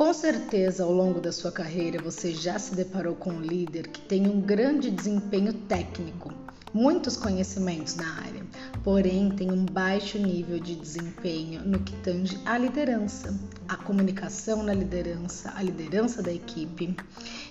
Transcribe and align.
Com 0.00 0.14
certeza, 0.14 0.84
ao 0.84 0.92
longo 0.92 1.20
da 1.20 1.30
sua 1.30 1.52
carreira, 1.52 2.00
você 2.00 2.32
já 2.32 2.58
se 2.58 2.74
deparou 2.74 3.14
com 3.14 3.30
um 3.30 3.40
líder 3.40 3.88
que 3.88 4.00
tem 4.00 4.26
um 4.26 4.40
grande 4.40 4.90
desempenho 4.90 5.52
técnico, 5.52 6.32
muitos 6.72 7.16
conhecimentos 7.16 7.96
na 7.96 8.08
área, 8.14 8.42
porém 8.82 9.30
tem 9.30 9.52
um 9.52 9.66
baixo 9.66 10.16
nível 10.16 10.58
de 10.58 10.74
desempenho 10.74 11.62
no 11.66 11.80
que 11.80 11.94
tange 11.96 12.40
à 12.46 12.56
liderança, 12.56 13.38
a 13.68 13.76
comunicação 13.76 14.62
na 14.62 14.72
liderança, 14.72 15.52
a 15.54 15.62
liderança 15.62 16.22
da 16.22 16.32
equipe. 16.32 16.96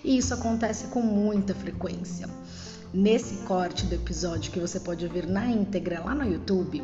E 0.03 0.17
isso 0.17 0.33
acontece 0.33 0.87
com 0.87 1.01
muita 1.01 1.53
frequência. 1.53 2.27
Nesse 2.91 3.35
corte 3.45 3.85
do 3.85 3.93
episódio 3.93 4.51
que 4.51 4.59
você 4.59 4.79
pode 4.79 5.05
ouvir 5.05 5.27
na 5.27 5.45
íntegra 5.45 6.03
lá 6.03 6.15
no 6.15 6.25
YouTube, 6.25 6.81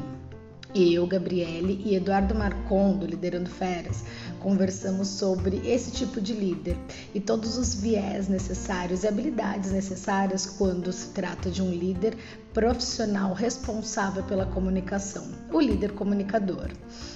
eu, 0.75 1.07
Gabriele 1.07 1.81
e 1.83 1.95
Eduardo 1.95 2.35
Marcon, 2.35 2.95
do 2.95 3.07
Liderando 3.07 3.49
Feras, 3.49 4.03
conversamos 4.39 5.07
sobre 5.07 5.67
esse 5.67 5.89
tipo 5.89 6.21
de 6.21 6.33
líder 6.33 6.77
e 7.11 7.19
todos 7.19 7.57
os 7.57 7.73
viés 7.73 8.27
necessários 8.27 9.03
e 9.03 9.07
habilidades 9.07 9.71
necessárias 9.71 10.45
quando 10.45 10.93
se 10.93 11.07
trata 11.07 11.49
de 11.49 11.63
um 11.63 11.71
líder 11.71 12.15
profissional 12.53 13.33
responsável 13.33 14.21
pela 14.25 14.45
comunicação, 14.45 15.25
o 15.51 15.59
líder 15.59 15.93
comunicador. 15.93 16.69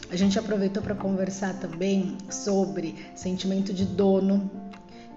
A 0.10 0.16
gente 0.16 0.40
aproveitou 0.40 0.82
para 0.82 0.96
conversar 0.96 1.60
também 1.60 2.18
sobre 2.28 2.96
sentimento 3.14 3.72
de 3.72 3.86
dono, 3.86 4.50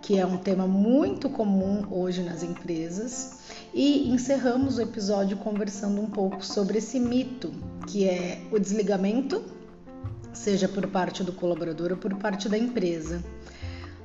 que 0.02 0.19
é 0.19 0.27
um 0.27 0.36
tema 0.36 0.66
muito 0.66 1.30
comum 1.30 1.86
hoje 1.91 2.23
nas 2.23 2.42
empresas 2.42 3.41
e 3.75 4.11
encerramos 4.11 4.79
o 4.79 4.83
episódio 4.83 5.37
conversando 5.37 6.01
um 6.01 6.07
pouco 6.07 6.45
sobre 6.45 6.79
esse 6.79 7.01
mito, 7.01 7.53
que 7.87 8.09
é 8.09 8.43
o 8.51 8.59
desligamento, 8.59 9.43
seja 10.33 10.69
por 10.69 10.87
parte 10.89 11.25
do 11.25 11.33
colaborador 11.33 11.92
ou 11.92 11.97
por 11.97 12.14
parte 12.17 12.48
da 12.48 12.59
empresa. 12.59 13.23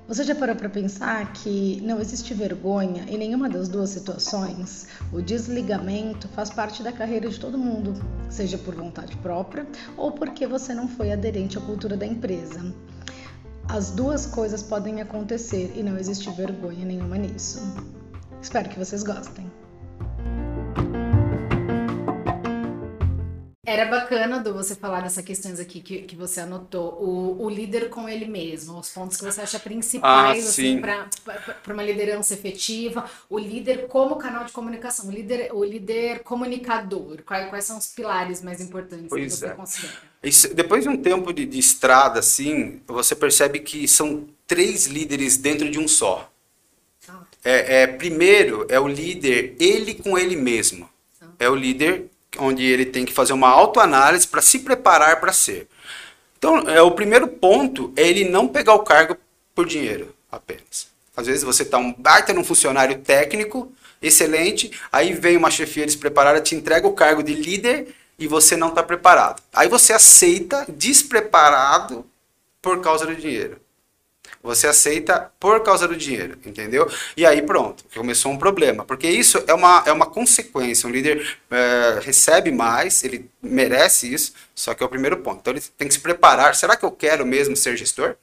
Você 0.08 0.24
já 0.24 0.34
parou 0.34 0.56
para 0.56 0.70
pensar 0.70 1.34
que 1.34 1.82
não 1.84 2.00
existe 2.00 2.34
vergonha 2.34 3.04
em 3.10 3.18
nenhuma 3.18 3.50
das 3.50 3.68
duas 3.68 3.90
situações? 3.90 4.88
O 5.12 5.22
desligamento 5.22 6.30
faz 6.30 6.50
parte 6.50 6.82
da 6.82 6.94
carreira 6.94 7.28
de 7.28 7.38
todo 7.38 7.58
mundo, 7.58 7.94
seja 8.30 8.58
por 8.58 8.74
vontade 8.74 9.18
própria 9.18 9.68
ou 9.98 10.14
porque 10.14 10.48
você 10.48 10.74
não 10.74 10.88
foi 10.88 11.12
aderente 11.12 11.58
à 11.58 11.62
cultura 11.62 11.98
da 11.98 12.06
empresa. 12.06 12.74
As 13.68 13.92
duas 13.92 14.26
coisas 14.26 14.64
podem 14.64 15.02
acontecer 15.02 15.74
e 15.76 15.84
não 15.84 15.98
existe 15.98 16.30
vergonha 16.32 16.86
nenhuma 16.86 17.18
nisso. 17.18 17.60
Espero 18.42 18.70
que 18.70 18.80
vocês 18.80 19.04
gostem. 19.04 19.50
Era 23.66 23.84
bacana 23.86 24.40
do 24.40 24.54
você 24.54 24.74
falar 24.76 25.02
dessas 25.02 25.24
questões 25.26 25.60
aqui 25.60 25.82
que, 25.82 26.04
que 26.04 26.16
você 26.16 26.40
anotou. 26.40 26.94
O, 27.04 27.44
o 27.44 27.50
líder 27.50 27.90
com 27.90 28.08
ele 28.08 28.26
mesmo, 28.26 28.80
os 28.80 28.90
pontos 28.90 29.18
que 29.18 29.26
você 29.26 29.42
acha 29.42 29.60
principais 29.60 30.46
Ah, 30.46 30.50
assim, 30.50 30.76
sim. 30.78 30.80
para 30.82 31.74
uma 31.74 31.84
liderança 31.84 32.34
efetiva. 32.34 33.04
O 33.30 33.38
líder 33.38 33.88
como 33.88 34.16
canal 34.16 34.46
de 34.46 34.54
comunicação, 34.54 35.08
o 35.10 35.12
líder, 35.12 35.50
o 35.54 35.66
líder 35.66 36.20
comunicador. 36.24 37.22
Quais, 37.26 37.50
quais 37.50 37.66
são 37.66 37.78
os 37.78 37.88
pilares 37.88 38.42
mais 38.42 38.62
importantes 38.62 39.08
Pois 39.10 39.34
que 39.34 39.40
você 39.40 39.46
é. 39.48 39.50
considera? 39.50 39.94
Isso- 40.24 40.54
depois 40.56 40.84
de 40.84 40.90
um 40.90 40.98
tempo 41.02 41.34
de, 41.34 41.46
de 41.46 41.60
estrada, 41.60 42.20
assim, 42.22 42.82
você 42.88 43.16
percebe 43.18 43.60
que 43.60 43.86
são 43.86 44.28
três 44.48 44.88
líderes 44.88 45.36
dentro 45.36 45.70
de 45.70 45.78
um 45.78 45.90
só. 45.90 46.32
É, 47.44 47.82
é, 47.82 47.88
primeiro 47.88 48.66
é 48.70 48.80
o 48.80 48.88
líder, 48.88 49.56
ele 49.60 49.94
com 49.94 50.18
ele 50.18 50.36
mesmo. 50.36 50.90
É 51.40 51.50
o 51.50 51.56
líder 51.56 52.06
onde 52.40 52.64
ele 52.64 52.86
tem 52.86 53.06
que 53.06 53.14
fazer 53.14 53.34
uma 53.34 53.50
autoanálise 53.50 54.28
para 54.28 54.42
se 54.42 54.60
preparar 54.60 55.20
para 55.20 55.32
ser. 55.32 55.68
Então, 56.38 56.60
é, 56.70 56.82
o 56.82 56.92
primeiro 56.92 57.28
ponto 57.28 57.92
é 57.96 58.08
ele 58.08 58.26
não 58.26 58.48
pegar 58.48 58.74
o 58.74 58.84
cargo 58.84 59.18
por 59.56 59.66
dinheiro 59.66 60.14
apenas. 60.32 60.88
Às 61.16 61.26
vezes 61.26 61.44
você 61.44 61.64
está 61.64 61.78
um 61.78 61.94
baita 61.94 62.34
num 62.34 62.44
funcionário 62.44 63.00
técnico, 63.00 63.72
excelente, 64.02 64.72
aí 64.92 65.14
vem 65.14 65.36
uma 65.36 65.50
chefia 65.50 65.86
despreparada, 65.86 66.40
te 66.42 66.54
entrega 66.54 66.88
o 66.88 66.94
cargo 66.94 67.24
de 67.24 67.34
líder 67.34 67.96
e 68.20 68.28
você 68.28 68.56
não 68.56 68.70
está 68.70 68.84
preparado. 68.84 69.42
Aí 69.52 69.68
você 69.68 69.94
aceita 69.94 70.66
despreparado 70.70 72.06
por 72.62 72.82
causa 72.82 73.06
do 73.06 73.16
dinheiro. 73.16 73.60
Você 74.44 74.68
aceita 74.68 75.32
por 75.40 75.62
causa 75.62 75.88
do 75.88 75.96
dinheiro, 75.96 76.38
entendeu? 76.46 76.90
E 77.16 77.26
aí 77.26 77.42
pronto, 77.42 77.84
começou 77.96 78.32
um 78.32 78.38
problema. 78.38 78.86
Porque 78.86 79.08
isso 79.08 79.44
é 79.48 79.54
uma, 79.54 79.84
é 79.86 79.92
uma 79.92 80.06
consequência. 80.06 80.88
Um 80.88 80.92
líder 80.92 81.38
é, 81.52 82.00
recebe 82.02 82.52
mais, 82.52 83.04
ele 83.04 83.30
merece 83.42 84.14
isso, 84.14 84.34
só 84.56 84.74
que 84.74 84.84
é 84.84 84.86
o 84.86 84.90
primeiro 84.90 85.18
ponto. 85.18 85.40
Então 85.40 85.54
ele 85.54 85.64
tem 85.78 85.88
que 85.88 85.94
se 85.94 86.00
preparar. 86.00 86.56
Será 86.56 86.76
que 86.76 86.86
eu 86.86 86.92
quero 86.92 87.26
mesmo 87.26 87.56
ser 87.56 87.76
gestor? 87.76 88.16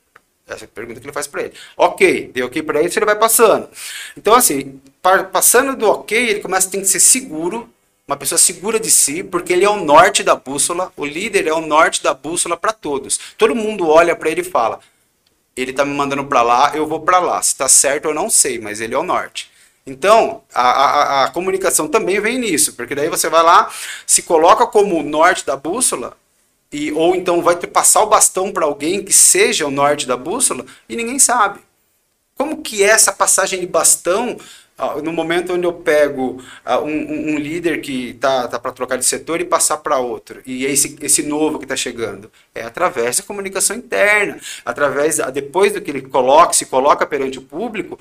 Essa 0.47 0.65
é 0.65 0.67
a 0.67 0.69
pergunta 0.69 1.01
que 1.01 1.07
ele 1.07 1.13
faz 1.13 1.27
para 1.27 1.43
ele. 1.43 1.55
Ok, 1.77 2.31
deu 2.35 2.47
ok 2.47 2.63
para 2.63 2.81
ele, 2.81 2.93
ele 2.95 3.07
vai 3.07 3.17
passando. 3.17 3.67
Então, 4.17 4.35
assim, 4.35 4.79
pa- 5.01 5.25
passando 5.25 5.75
do 5.75 5.89
ok, 5.91 6.17
ele 6.17 6.41
começa 6.41 6.69
a 6.69 6.71
ter 6.71 6.81
que 6.81 6.87
ser 6.87 7.01
seguro, 7.01 7.67
uma 8.07 8.15
pessoa 8.17 8.39
segura 8.39 8.79
de 8.79 8.91
si, 8.91 9.23
porque 9.25 9.55
ele 9.55 9.65
é 9.65 9.71
o 9.71 9.83
norte 9.83 10.23
da 10.23 10.35
bússola. 10.37 10.93
O 10.99 11.07
líder 11.07 11.47
é 11.47 11.53
o 11.55 11.63
norte 11.63 12.03
da 12.03 12.13
bússola 12.13 12.59
para 12.59 12.75
todos. 12.75 13.19
Todo 13.39 13.55
mundo 13.55 13.89
olha 13.89 14.15
para 14.15 14.29
ele 14.31 14.43
e 14.43 14.45
fala: 14.45 14.81
ele 15.57 15.73
tá 15.73 15.85
me 15.85 15.95
mandando 15.95 16.25
para 16.25 16.43
lá, 16.43 16.73
eu 16.75 16.87
vou 16.87 17.01
para 17.01 17.19
lá. 17.19 17.43
Se 17.43 17.57
tá 17.57 17.69
certo 17.69 18.07
eu 18.07 18.15
não 18.15 18.29
sei, 18.29 18.59
mas 18.59 18.81
ele 18.81 18.95
é 18.95 18.99
o 18.99 19.03
norte. 19.03 19.51
Então, 19.87 20.43
a, 20.55 20.63
a, 20.63 21.25
a 21.25 21.31
comunicação 21.31 21.87
também 21.89 22.19
vem 22.19 22.39
nisso, 22.39 22.73
porque 22.73 22.95
daí 22.95 23.09
você 23.09 23.29
vai 23.29 23.43
lá, 23.43 23.71
se 24.07 24.23
coloca 24.23 24.67
como 24.67 24.99
o 24.99 25.03
norte 25.03 25.45
da 25.45 25.57
bússola, 25.57 26.17
e, 26.73 26.91
ou 26.93 27.15
então 27.15 27.43
vai 27.43 27.55
ter, 27.57 27.67
passar 27.67 28.03
o 28.03 28.07
bastão 28.07 28.51
para 28.51 28.65
alguém 28.65 29.05
que 29.05 29.13
seja 29.13 29.67
o 29.67 29.71
norte 29.71 30.07
da 30.07 30.17
bússola, 30.17 30.65
e 30.89 30.97
ninguém 30.97 31.19
sabe. 31.19 31.61
Como 32.35 32.63
que 32.63 32.83
é 32.83 32.89
essa 32.89 33.13
passagem 33.13 33.61
de 33.61 33.67
bastão 33.67 34.39
no 35.03 35.12
momento 35.12 35.53
onde 35.53 35.67
eu 35.67 35.73
pego 35.73 36.43
ah, 36.65 36.81
um, 36.81 36.89
um- 37.35 37.39
líder 37.39 37.81
que 37.81 38.15
tá, 38.15 38.49
tá 38.49 38.59
para 38.59 38.73
trocar 38.73 38.97
de 38.99 39.05
setor 39.05 39.41
e 39.41 39.45
passar 39.45 39.77
para 39.79 39.99
outro, 39.99 40.41
e 40.47 40.65
esse, 40.67 40.97
esse 41.01 41.23
novo 41.23 41.59
que 41.59 41.65
está 41.65 41.77
chegando? 41.77 42.31
É 42.55 42.62
através 42.62 43.17
da 43.19 43.23
comunicação 43.23 43.77
interna, 43.77 44.39
através, 44.65 45.21
ah, 45.21 45.31
depois 45.31 45.73
do 45.73 45.81
que 45.81 45.91
ele 45.91 46.03
coloca, 46.03 46.53
se 46.53 46.67
coloca 46.67 47.07
perante 47.07 47.39
o 47.39 47.43
público, 47.43 47.99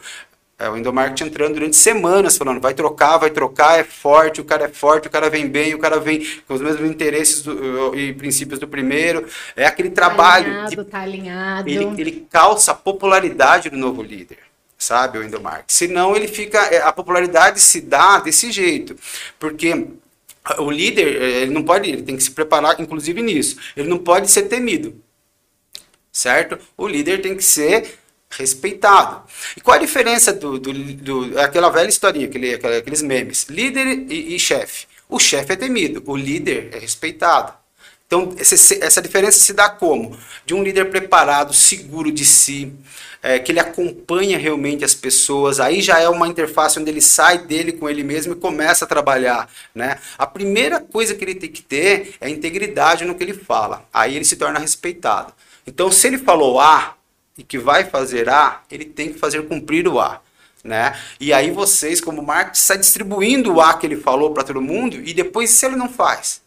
é 0.57 0.69
o 0.69 0.78
endomarketing 0.78 1.25
entrando 1.29 1.56
durante 1.56 1.75
semanas 1.75 2.38
falando, 2.38 2.61
vai 2.61 2.73
trocar, 2.73 3.17
vai 3.17 3.29
trocar, 3.31 3.79
é 3.79 3.84
forte, 3.84 4.40
o 4.40 4.45
cara 4.45 4.66
é 4.66 4.69
forte, 4.69 5.07
o 5.07 5.11
cara 5.11 5.29
vem 5.29 5.47
bem, 5.47 5.73
o 5.73 5.79
cara 5.79 6.00
vem 6.00 6.25
com 6.47 6.53
os 6.53 6.61
mesmos 6.61 6.90
interesses 6.90 7.41
do- 7.41 7.94
e 7.95 8.13
princípios 8.13 8.59
do 8.59 8.67
primeiro. 8.67 9.28
É 9.55 9.66
aquele 9.66 9.90
trabalho 9.90 10.45
Tá 10.53 10.59
alinhado, 10.61 10.85
tá 10.85 11.00
alinhado. 11.01 11.69
ele, 11.69 11.85
ele 12.01 12.28
calça 12.31 12.72
a 12.72 12.75
popularidade 12.75 13.69
do 13.69 13.78
novo 13.78 14.01
líder, 14.01 14.38
sabe, 14.83 15.17
o 15.17 15.23
endomarketing. 15.23 15.73
Senão 15.73 16.16
ele 16.16 16.27
fica, 16.27 16.59
é, 16.67 16.81
a 16.81 16.91
popularidade 16.91 17.59
se 17.59 17.81
dá 17.81 18.19
desse 18.19 18.51
jeito, 18.51 18.95
porque 19.39 19.88
o 20.59 20.69
líder, 20.69 21.21
é, 21.21 21.41
ele 21.41 21.53
não 21.53 21.63
pode, 21.63 21.89
ele 21.89 22.03
tem 22.03 22.17
que 22.17 22.23
se 22.23 22.31
preparar, 22.31 22.79
inclusive 22.79 23.22
nisso, 23.22 23.57
ele 23.75 23.88
não 23.88 23.97
pode 23.97 24.29
ser 24.29 24.43
temido, 24.43 25.01
certo? 26.11 26.59
O 26.77 26.88
líder 26.88 27.22
tem 27.22 27.35
que 27.35 27.43
ser 27.43 27.97
respeitado. 28.29 29.23
E 29.55 29.61
qual 29.61 29.77
a 29.77 29.81
diferença 29.81 30.33
do, 30.33 30.59
do, 30.59 30.73
do 30.73 31.39
aquela 31.39 31.69
velha 31.69 31.89
historinha, 31.89 32.25
aquele, 32.25 32.53
aqueles 32.55 33.01
memes, 33.01 33.45
líder 33.49 33.88
e, 34.09 34.35
e 34.35 34.39
chefe? 34.39 34.88
O 35.07 35.19
chefe 35.19 35.53
é 35.53 35.55
temido, 35.55 36.03
o 36.05 36.16
líder 36.16 36.69
é 36.73 36.79
respeitado. 36.79 37.62
Então, 38.08 38.36
essa 38.38 39.02
diferença 39.02 39.40
se 39.40 39.53
dá 39.53 39.69
como? 39.69 40.18
De 40.46 40.53
um 40.53 40.62
líder 40.62 40.90
preparado, 40.91 41.53
seguro 41.53 42.12
de 42.12 42.24
si, 42.24 42.72
é, 43.24 43.40
que 43.40 43.53
ele 43.53 43.59
acompanha 43.59 44.38
realmente 44.38 44.84
as 44.84 44.94
pessoas, 44.94 45.59
aí 45.62 45.81
já 45.81 46.00
é 46.00 46.09
uma 46.09 46.28
interface 46.28 46.78
onde 46.78 46.91
ele 46.91 47.02
sai 47.02 47.38
dele 47.38 47.72
com 47.72 47.90
ele 47.90 48.03
mesmo 48.03 48.34
e 48.34 48.36
começa 48.36 48.84
a 48.84 48.88
trabalhar. 48.88 49.50
Né? 49.74 49.97
A 50.18 50.28
primeira 50.28 50.81
coisa 50.81 51.16
que 51.16 51.24
ele 51.24 51.36
tem 51.36 51.50
que 51.50 51.62
ter 51.62 52.16
é 52.19 52.30
integridade 52.30 53.05
no 53.05 53.16
que 53.16 53.23
ele 53.23 53.34
fala, 53.34 53.88
aí 53.94 54.16
ele 54.16 54.26
se 54.26 54.35
torna 54.35 54.59
respeitado. 54.59 55.34
Então, 55.66 55.90
se 55.90 56.06
ele 56.06 56.17
falou 56.17 56.59
A 56.59 56.96
e 57.38 57.44
que 57.44 57.58
vai 57.58 57.85
fazer 57.85 58.28
A, 58.28 58.61
ele 58.70 58.85
tem 58.85 59.14
que 59.14 59.17
fazer 59.17 59.41
cumprir 59.47 59.88
o 59.88 59.99
A. 59.99 60.22
Né? 60.61 60.97
E 61.20 61.34
aí 61.34 61.49
vocês, 61.52 61.99
como 61.99 62.22
marketing, 62.22 62.59
está 62.59 62.76
distribuindo 62.76 63.53
o 63.53 63.61
A 63.61 63.73
que 63.73 63.88
ele 63.88 63.97
falou 63.97 64.34
para 64.34 64.44
todo 64.44 64.61
mundo 64.61 64.97
e 64.97 65.14
depois 65.14 65.49
se 65.49 65.66
ele 65.66 65.76
não 65.78 65.90
faz? 65.90 66.42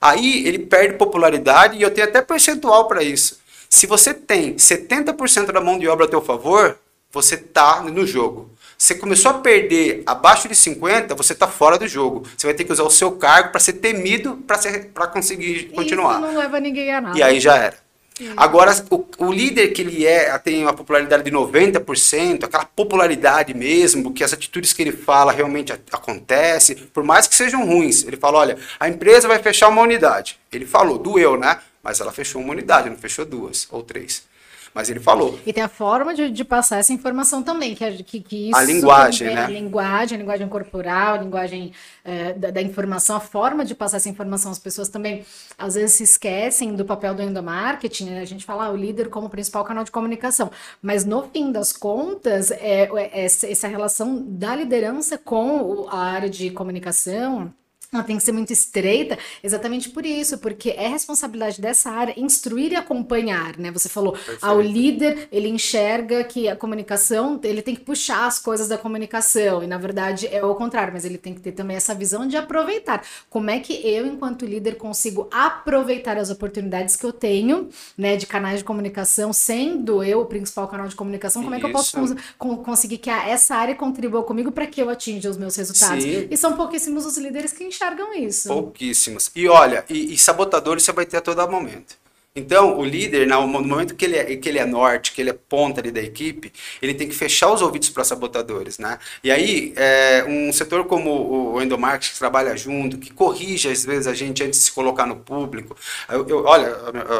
Aí 0.00 0.46
ele 0.46 0.60
perde 0.60 0.94
popularidade 0.94 1.76
e 1.76 1.82
eu 1.82 1.90
tenho 1.90 2.06
até 2.06 2.22
percentual 2.22 2.86
para 2.86 3.02
isso. 3.02 3.38
Se 3.68 3.86
você 3.86 4.14
tem 4.14 4.54
70% 4.54 5.52
da 5.52 5.60
mão 5.60 5.78
de 5.78 5.88
obra 5.88 6.06
a 6.06 6.08
teu 6.08 6.22
favor, 6.22 6.78
você 7.12 7.36
tá 7.36 7.82
no 7.82 8.06
jogo. 8.06 8.50
Você 8.76 8.94
começou 8.94 9.32
a 9.32 9.34
perder 9.34 10.04
abaixo 10.06 10.48
de 10.48 10.54
50, 10.54 11.14
você 11.14 11.34
tá 11.34 11.48
fora 11.48 11.76
do 11.76 11.88
jogo. 11.88 12.22
Você 12.36 12.46
vai 12.46 12.54
ter 12.54 12.62
que 12.62 12.72
usar 12.72 12.84
o 12.84 12.90
seu 12.90 13.12
cargo 13.12 13.50
para 13.50 13.60
ser 13.60 13.74
temido 13.74 14.36
para 14.46 15.08
conseguir 15.08 15.64
continuar. 15.74 16.12
Isso 16.12 16.20
não 16.20 16.38
leva 16.38 16.60
ninguém 16.60 16.94
a 16.94 17.00
nada. 17.00 17.18
E 17.18 17.22
aí 17.22 17.40
já 17.40 17.56
era. 17.56 17.87
Agora, 18.36 18.74
o, 18.90 19.04
o, 19.18 19.32
líder 19.32 19.68
que 19.68 19.82
ele 19.82 20.06
é, 20.06 20.36
tem 20.38 20.62
uma 20.62 20.72
popularidade 20.72 21.22
de 21.22 21.30
90%, 21.30 22.44
aquela 22.44 22.64
popularidade 22.64 23.54
mesmo, 23.54 24.12
que 24.12 24.24
as 24.24 24.32
atitudes 24.32 24.72
que 24.72 24.82
ele 24.82 24.92
fala 24.92 25.32
realmente 25.32 25.72
acontecem, 25.92 26.76
por 26.76 27.04
mais 27.04 27.26
que 27.26 27.34
sejam 27.34 27.66
ruins. 27.66 28.04
Ele 28.04 28.16
fala, 28.16 28.38
olha, 28.38 28.58
a 28.78 28.88
empresa 28.88 29.28
vai 29.28 29.38
fechar 29.38 29.68
uma 29.68 29.82
unidade. 29.82 30.38
Ele 30.52 30.66
falou, 30.66 30.98
doeu, 30.98 31.38
né? 31.38 31.58
Mas 31.82 32.00
ela 32.00 32.12
fechou 32.12 32.40
uma 32.42 32.52
unidade, 32.52 32.90
não 32.90 32.96
fechou 32.96 33.24
duas 33.24 33.66
ou 33.70 33.82
três. 33.82 34.26
Mas 34.74 34.90
ele 34.90 35.00
falou. 35.00 35.38
E 35.46 35.52
tem 35.52 35.62
a 35.62 35.68
forma 35.68 36.14
de, 36.14 36.30
de 36.30 36.44
passar 36.44 36.78
essa 36.78 36.92
informação 36.92 37.42
também, 37.42 37.74
que, 37.74 37.84
é, 37.84 37.92
que, 37.92 38.20
que 38.20 38.50
isso 38.50 38.56
a 38.56 38.62
linguagem, 38.62 39.34
né? 39.34 39.44
A 39.44 39.48
linguagem, 39.48 40.16
a 40.16 40.20
linguagem 40.20 40.48
corporal, 40.48 41.14
a 41.14 41.18
linguagem 41.18 41.72
é, 42.04 42.32
da, 42.34 42.50
da, 42.50 42.62
informação, 42.62 43.16
a 43.16 43.20
forma 43.20 43.64
de 43.64 43.74
passar 43.74 43.96
essa 43.96 44.08
informação. 44.08 44.52
As 44.52 44.58
pessoas 44.58 44.88
também, 44.88 45.24
às 45.56 45.74
vezes, 45.74 45.96
se 45.96 46.02
esquecem 46.02 46.74
do 46.74 46.84
papel 46.84 47.14
do 47.14 47.22
endomarketing, 47.22 48.10
né? 48.10 48.20
A 48.20 48.26
gente 48.26 48.44
fala 48.44 48.66
ah, 48.66 48.70
o 48.70 48.76
líder 48.76 49.08
como 49.08 49.30
principal 49.30 49.64
canal 49.64 49.84
de 49.84 49.90
comunicação. 49.90 50.50
Mas, 50.82 51.04
no 51.04 51.22
fim 51.28 51.50
das 51.50 51.72
contas, 51.72 52.50
é, 52.50 52.88
é 52.94 53.24
essa 53.24 53.68
relação 53.68 54.22
da 54.28 54.54
liderança 54.54 55.16
com 55.16 55.88
a 55.90 55.98
área 55.98 56.28
de 56.28 56.50
comunicação 56.50 57.52
ela 57.92 58.02
tem 58.02 58.18
que 58.18 58.22
ser 58.22 58.32
muito 58.32 58.52
estreita, 58.52 59.18
exatamente 59.42 59.88
por 59.88 60.04
isso, 60.04 60.36
porque 60.38 60.70
é 60.70 60.88
responsabilidade 60.88 61.58
dessa 61.60 61.90
área 61.90 62.14
instruir 62.18 62.72
e 62.72 62.76
acompanhar, 62.76 63.56
né? 63.56 63.70
Você 63.70 63.88
falou, 63.88 64.16
ao 64.42 64.60
líder, 64.60 65.26
ele 65.32 65.48
enxerga 65.48 66.22
que 66.24 66.48
a 66.48 66.56
comunicação, 66.56 67.40
ele 67.42 67.62
tem 67.62 67.74
que 67.74 67.80
puxar 67.80 68.26
as 68.26 68.38
coisas 68.38 68.68
da 68.68 68.76
comunicação, 68.76 69.62
e 69.62 69.66
na 69.66 69.78
verdade 69.78 70.26
é 70.26 70.44
o 70.44 70.54
contrário, 70.54 70.92
mas 70.92 71.06
ele 71.06 71.16
tem 71.16 71.32
que 71.32 71.40
ter 71.40 71.52
também 71.52 71.76
essa 71.76 71.94
visão 71.94 72.26
de 72.26 72.36
aproveitar. 72.36 73.02
Como 73.30 73.48
é 73.48 73.58
que 73.58 73.72
eu, 73.86 74.06
enquanto 74.06 74.44
líder, 74.44 74.76
consigo 74.76 75.26
aproveitar 75.30 76.18
as 76.18 76.28
oportunidades 76.28 76.94
que 76.94 77.06
eu 77.06 77.12
tenho, 77.12 77.70
né, 77.96 78.16
de 78.16 78.26
canais 78.26 78.58
de 78.58 78.64
comunicação, 78.64 79.32
sendo 79.32 80.02
eu 80.02 80.20
o 80.20 80.26
principal 80.26 80.68
canal 80.68 80.88
de 80.88 80.94
comunicação, 80.94 81.42
como 81.42 81.54
isso. 81.54 81.64
é 81.64 81.68
que 81.70 81.74
eu 81.74 81.78
posso 81.78 81.96
cons 81.96 82.14
conseguir 82.62 82.98
que 82.98 83.08
essa 83.08 83.54
área 83.54 83.74
contribua 83.74 84.22
comigo 84.22 84.52
para 84.52 84.66
que 84.66 84.82
eu 84.82 84.90
atinja 84.90 85.30
os 85.30 85.38
meus 85.38 85.56
resultados? 85.56 86.04
Sim. 86.04 86.28
E 86.30 86.36
são 86.36 86.54
pouquíssimos 86.54 87.06
os 87.06 87.16
líderes 87.16 87.52
que 87.52 87.64
enxergam 87.64 87.77
enxergam 87.78 88.14
isso. 88.14 88.48
Pouquíssimos. 88.48 89.30
E 89.34 89.48
olha, 89.48 89.84
e, 89.88 90.12
e 90.12 90.18
sabotadores 90.18 90.82
você 90.82 90.92
vai 90.92 91.06
ter 91.06 91.18
a 91.18 91.20
todo 91.20 91.48
momento. 91.48 91.96
Então, 92.36 92.78
o 92.78 92.84
líder, 92.84 93.26
no 93.26 93.48
momento 93.48 93.96
que 93.96 94.04
ele, 94.04 94.16
é, 94.16 94.36
que 94.36 94.48
ele 94.48 94.58
é 94.58 94.64
norte, 94.64 95.12
que 95.12 95.20
ele 95.20 95.30
é 95.30 95.32
ponta 95.32 95.80
ali 95.80 95.90
da 95.90 96.00
equipe, 96.00 96.52
ele 96.80 96.94
tem 96.94 97.08
que 97.08 97.14
fechar 97.14 97.52
os 97.52 97.60
ouvidos 97.62 97.90
para 97.90 98.04
sabotadores, 98.04 98.78
né? 98.78 98.98
E 99.24 99.30
aí, 99.30 99.72
é, 99.74 100.24
um 100.28 100.52
setor 100.52 100.84
como 100.84 101.54
o 101.54 101.60
endomarketing, 101.60 102.12
que 102.12 102.18
trabalha 102.18 102.56
junto, 102.56 102.98
que 102.98 103.12
corrige 103.12 103.68
às 103.68 103.84
vezes 103.84 104.06
a 104.06 104.14
gente 104.14 104.44
antes 104.44 104.60
de 104.60 104.66
se 104.66 104.72
colocar 104.72 105.04
no 105.04 105.16
público. 105.16 105.76
Eu, 106.08 106.28
eu, 106.28 106.44
olha, 106.44 106.76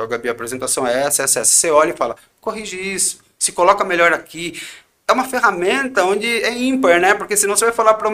Gabi, 0.09 0.29
a 0.29 0.33
apresentação 0.33 0.87
é 0.87 1.03
essa, 1.03 1.25
essa, 1.25 1.41
essa. 1.41 1.51
Você 1.51 1.71
olha 1.71 1.93
e 1.93 1.97
fala, 1.97 2.15
corrige 2.41 2.77
isso, 2.77 3.19
se 3.37 3.51
coloca 3.51 3.85
melhor 3.85 4.13
aqui 4.13 4.61
é 5.09 5.13
uma 5.13 5.25
ferramenta 5.25 6.05
onde 6.05 6.27
é 6.27 6.53
ímpar, 6.53 7.01
né? 7.01 7.15
Porque 7.15 7.35
senão 7.35 7.57
você 7.57 7.65
vai 7.65 7.75
falar 7.75 7.95
para 7.95 8.11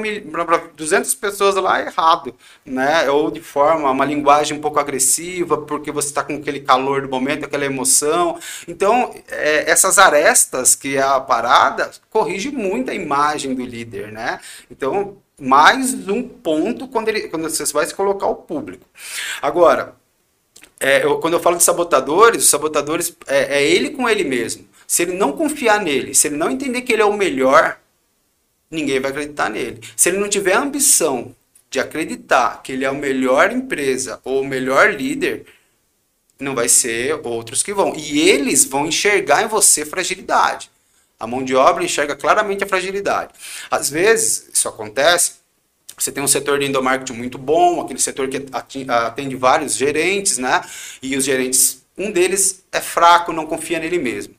200 0.76 1.12
pessoas 1.16 1.56
lá 1.56 1.80
errado, 1.80 2.32
né? 2.64 3.10
Ou 3.10 3.32
de 3.32 3.40
forma, 3.40 3.90
uma 3.90 4.04
linguagem 4.04 4.56
um 4.56 4.60
pouco 4.60 4.78
agressiva, 4.78 5.58
porque 5.58 5.90
você 5.90 6.08
está 6.08 6.22
com 6.22 6.36
aquele 6.36 6.60
calor 6.60 7.02
do 7.02 7.08
momento, 7.08 7.44
aquela 7.44 7.64
emoção. 7.64 8.38
Então, 8.68 9.12
é, 9.28 9.68
essas 9.68 9.98
arestas 9.98 10.76
que 10.76 10.96
é 10.96 11.02
a 11.02 11.18
parada 11.18 11.90
corrige 12.10 12.52
muito 12.52 12.92
a 12.92 12.94
imagem 12.94 13.56
do 13.56 13.64
líder, 13.64 14.12
né? 14.12 14.38
Então, 14.70 15.16
mais 15.40 15.94
um 16.08 16.22
ponto 16.22 16.86
quando, 16.86 17.08
ele, 17.08 17.22
quando 17.28 17.50
você 17.50 17.64
vai 17.72 17.84
se 17.86 17.94
colocar 17.94 18.28
o 18.28 18.36
público. 18.36 18.86
Agora, 19.42 19.96
é, 20.78 21.04
eu, 21.04 21.18
quando 21.18 21.34
eu 21.34 21.40
falo 21.40 21.56
de 21.56 21.64
sabotadores, 21.64 22.44
os 22.44 22.50
sabotadores 22.50 23.16
é, 23.26 23.58
é 23.58 23.64
ele 23.64 23.90
com 23.90 24.08
ele 24.08 24.22
mesmo 24.22 24.72
se 24.86 25.02
ele 25.02 25.14
não 25.14 25.32
confiar 25.32 25.80
nele, 25.80 26.14
se 26.14 26.28
ele 26.28 26.36
não 26.36 26.50
entender 26.50 26.82
que 26.82 26.92
ele 26.92 27.02
é 27.02 27.04
o 27.04 27.12
melhor, 27.12 27.78
ninguém 28.70 29.00
vai 29.00 29.10
acreditar 29.10 29.48
nele. 29.48 29.80
Se 29.96 30.08
ele 30.08 30.18
não 30.18 30.28
tiver 30.28 30.54
a 30.54 30.60
ambição 30.60 31.34
de 31.70 31.80
acreditar 31.80 32.62
que 32.62 32.72
ele 32.72 32.84
é 32.84 32.88
a 32.88 32.92
melhor 32.92 33.50
empresa 33.52 34.20
ou 34.24 34.42
o 34.42 34.46
melhor 34.46 34.92
líder, 34.92 35.46
não 36.38 36.54
vai 36.54 36.68
ser 36.68 37.14
outros 37.24 37.62
que 37.62 37.72
vão. 37.72 37.94
E 37.96 38.20
eles 38.20 38.64
vão 38.64 38.86
enxergar 38.86 39.42
em 39.42 39.48
você 39.48 39.84
fragilidade. 39.84 40.70
A 41.18 41.26
mão 41.26 41.44
de 41.44 41.54
obra 41.54 41.84
enxerga 41.84 42.14
claramente 42.16 42.64
a 42.64 42.66
fragilidade. 42.66 43.32
Às 43.70 43.88
vezes, 43.88 44.50
isso 44.52 44.68
acontece, 44.68 45.44
você 45.96 46.10
tem 46.10 46.22
um 46.22 46.28
setor 46.28 46.58
de 46.58 46.66
endomarketing 46.66 47.12
muito 47.12 47.38
bom, 47.38 47.80
aquele 47.80 48.00
setor 48.00 48.28
que 48.28 48.46
atende 48.52 49.36
vários 49.36 49.76
gerentes, 49.76 50.38
né? 50.38 50.62
E 51.00 51.16
os 51.16 51.24
gerentes, 51.24 51.84
um 51.96 52.10
deles 52.10 52.64
é 52.72 52.80
fraco, 52.80 53.32
não 53.32 53.46
confia 53.46 53.78
nele 53.78 53.98
mesmo. 53.98 54.34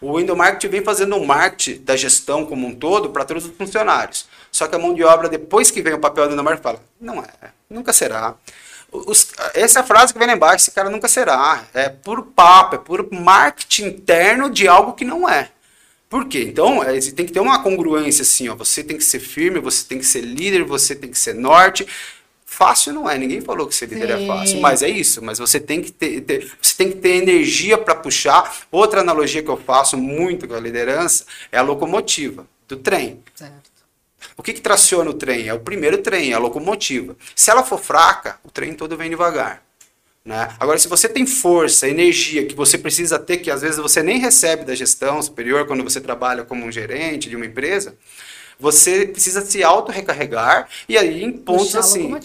O 0.00 0.18
window 0.18 0.36
marketing 0.36 0.68
vem 0.68 0.82
fazendo 0.82 1.16
um 1.16 1.24
marketing 1.24 1.82
da 1.82 1.96
gestão 1.96 2.44
como 2.44 2.66
um 2.66 2.74
todo 2.74 3.10
para 3.10 3.24
todos 3.24 3.44
os 3.46 3.56
funcionários. 3.56 4.26
Só 4.50 4.66
que 4.66 4.74
a 4.74 4.78
mão 4.78 4.94
de 4.94 5.02
obra, 5.02 5.28
depois 5.28 5.70
que 5.70 5.82
vem 5.82 5.94
o 5.94 5.98
papel 5.98 6.24
do 6.24 6.30
window 6.30 6.44
marketing, 6.44 6.62
fala, 6.62 6.80
não 7.00 7.20
é, 7.20 7.50
nunca 7.68 7.92
será. 7.92 8.34
Os, 8.92 9.28
essa 9.54 9.80
é 9.80 9.82
a 9.82 9.86
frase 9.86 10.12
que 10.12 10.18
vem 10.18 10.28
lá 10.28 10.34
embaixo, 10.34 10.64
esse 10.64 10.70
cara 10.70 10.90
nunca 10.90 11.08
será. 11.08 11.64
É 11.72 11.88
puro 11.88 12.24
papo, 12.24 12.74
é 12.74 12.78
puro 12.78 13.08
marketing 13.10 13.86
interno 13.86 14.50
de 14.50 14.68
algo 14.68 14.92
que 14.92 15.04
não 15.04 15.26
é. 15.26 15.50
Por 16.10 16.26
quê? 16.26 16.44
Então, 16.46 16.84
é, 16.84 17.00
tem 17.00 17.24
que 17.24 17.32
ter 17.32 17.40
uma 17.40 17.62
congruência 17.62 18.20
assim, 18.20 18.46
ó. 18.50 18.54
Você 18.56 18.84
tem 18.84 18.98
que 18.98 19.04
ser 19.04 19.18
firme, 19.18 19.58
você 19.58 19.82
tem 19.82 19.98
que 19.98 20.04
ser 20.04 20.20
líder, 20.20 20.62
você 20.62 20.94
tem 20.94 21.10
que 21.10 21.18
ser 21.18 21.34
norte. 21.34 21.86
Fácil 22.52 22.92
não 22.92 23.08
é, 23.08 23.16
ninguém 23.16 23.40
falou 23.40 23.66
que 23.66 23.74
ser 23.74 23.86
líder 23.86 24.10
é 24.10 24.18
Sim. 24.18 24.24
é 24.24 24.26
fácil, 24.26 24.60
mas 24.60 24.82
é 24.82 24.88
isso, 24.90 25.24
mas 25.24 25.38
você 25.38 25.58
tem 25.58 25.80
que 25.80 25.90
ter, 25.90 26.20
ter 26.20 26.52
você 26.60 26.74
tem 26.74 26.90
que 26.90 26.98
ter 26.98 27.16
energia 27.16 27.78
para 27.78 27.94
puxar. 27.94 28.58
Outra 28.70 29.00
analogia 29.00 29.42
que 29.42 29.48
eu 29.48 29.56
faço 29.56 29.96
muito 29.96 30.46
com 30.46 30.54
a 30.54 30.60
liderança 30.60 31.24
é 31.50 31.56
a 31.56 31.62
locomotiva 31.62 32.46
do 32.68 32.76
trem. 32.76 33.22
Certo. 33.34 33.70
O 34.36 34.42
que, 34.42 34.52
que 34.52 34.60
traciona 34.60 35.08
o 35.08 35.14
trem? 35.14 35.48
É 35.48 35.54
o 35.54 35.60
primeiro 35.60 35.96
trem, 35.96 36.32
é 36.32 36.34
a 36.34 36.38
locomotiva. 36.38 37.16
Se 37.34 37.50
ela 37.50 37.64
for 37.64 37.80
fraca, 37.80 38.38
o 38.44 38.50
trem 38.50 38.74
todo 38.74 38.98
vem 38.98 39.08
devagar. 39.08 39.62
Né? 40.22 40.54
Agora, 40.60 40.78
se 40.78 40.88
você 40.88 41.08
tem 41.08 41.26
força, 41.26 41.88
energia 41.88 42.44
que 42.44 42.54
você 42.54 42.76
precisa 42.76 43.18
ter, 43.18 43.38
que 43.38 43.50
às 43.50 43.62
vezes 43.62 43.78
você 43.78 44.02
nem 44.02 44.18
recebe 44.18 44.66
da 44.66 44.74
gestão 44.74 45.22
superior 45.22 45.66
quando 45.66 45.82
você 45.82 46.02
trabalha 46.02 46.44
como 46.44 46.66
um 46.66 46.70
gerente 46.70 47.30
de 47.30 47.34
uma 47.34 47.46
empresa, 47.46 47.96
você 48.62 49.08
precisa 49.08 49.44
se 49.44 49.60
auto-recarregar 49.64 50.68
e 50.88 50.96
aí 50.96 51.24
em 51.24 51.32
pontos 51.32 51.66
puxar 51.66 51.80
assim. 51.80 52.16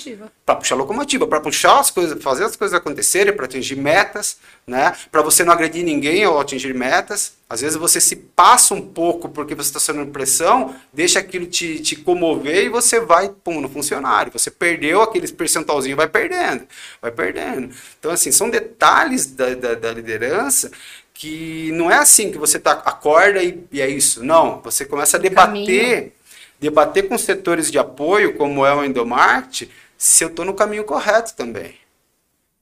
Para 0.46 0.56
puxar 0.56 0.76
a 0.76 0.78
locomotiva, 0.78 1.26
para 1.26 1.42
puxar 1.42 1.80
as 1.80 1.90
coisas, 1.90 2.22
fazer 2.22 2.46
as 2.46 2.56
coisas 2.56 2.78
acontecerem, 2.78 3.34
para 3.34 3.46
atingir 3.46 3.76
metas, 3.76 4.38
né? 4.68 4.96
Para 5.12 5.24
você 5.24 5.44
não 5.44 5.52
agredir 5.52 5.84
ninguém 5.84 6.24
ao 6.24 6.40
atingir 6.40 6.76
metas. 6.76 7.34
Às 7.50 7.62
vezes 7.62 7.76
você 7.76 8.00
se 8.00 8.16
passa 8.16 8.76
um 8.76 8.82
pouco 8.82 9.30
porque 9.30 9.56
você 9.56 9.70
está 9.70 9.80
sendo 9.80 10.06
pressão, 10.12 10.76
deixa 10.94 11.18
aquilo 11.18 11.48
te, 11.48 11.80
te 11.80 11.96
comover 11.96 12.66
e 12.66 12.70
você 12.70 13.00
vai 13.00 13.30
pum, 13.30 13.60
no 13.60 13.68
funcionário. 13.68 14.32
Você 14.32 14.52
perdeu 14.52 15.02
aqueles 15.02 15.32
percentualzinho, 15.32 15.98
vai 15.98 16.08
perdendo, 16.08 16.68
vai 17.02 17.10
perdendo. 17.10 17.74
Então, 18.00 18.12
assim, 18.12 18.32
são 18.32 18.48
detalhes 18.48 19.26
da, 19.26 19.56
da, 19.56 19.74
da 19.74 19.92
liderança 19.92 20.70
que 21.16 21.72
não 21.72 21.90
é 21.90 21.98
assim 21.98 22.32
que 22.32 22.38
você 22.38 22.60
tá, 22.60 22.74
acorda 22.86 23.42
e, 23.42 23.66
e 23.72 23.82
é 23.82 23.90
isso. 23.90 24.24
Não, 24.24 24.62
você 24.62 24.86
começa 24.86 25.18
a 25.18 25.20
debater. 25.20 25.56
Caminho 25.56 26.17
debater 26.60 27.08
com 27.08 27.18
setores 27.18 27.72
de 27.72 27.78
apoio, 27.78 28.36
como 28.36 28.66
é 28.66 28.74
o 28.74 28.84
Endomarket, 28.84 29.70
se 29.98 30.24
eu 30.24 30.30
estou 30.30 30.46
no 30.46 30.54
caminho 30.54 30.84
correto 30.84 31.36
também. 31.36 31.76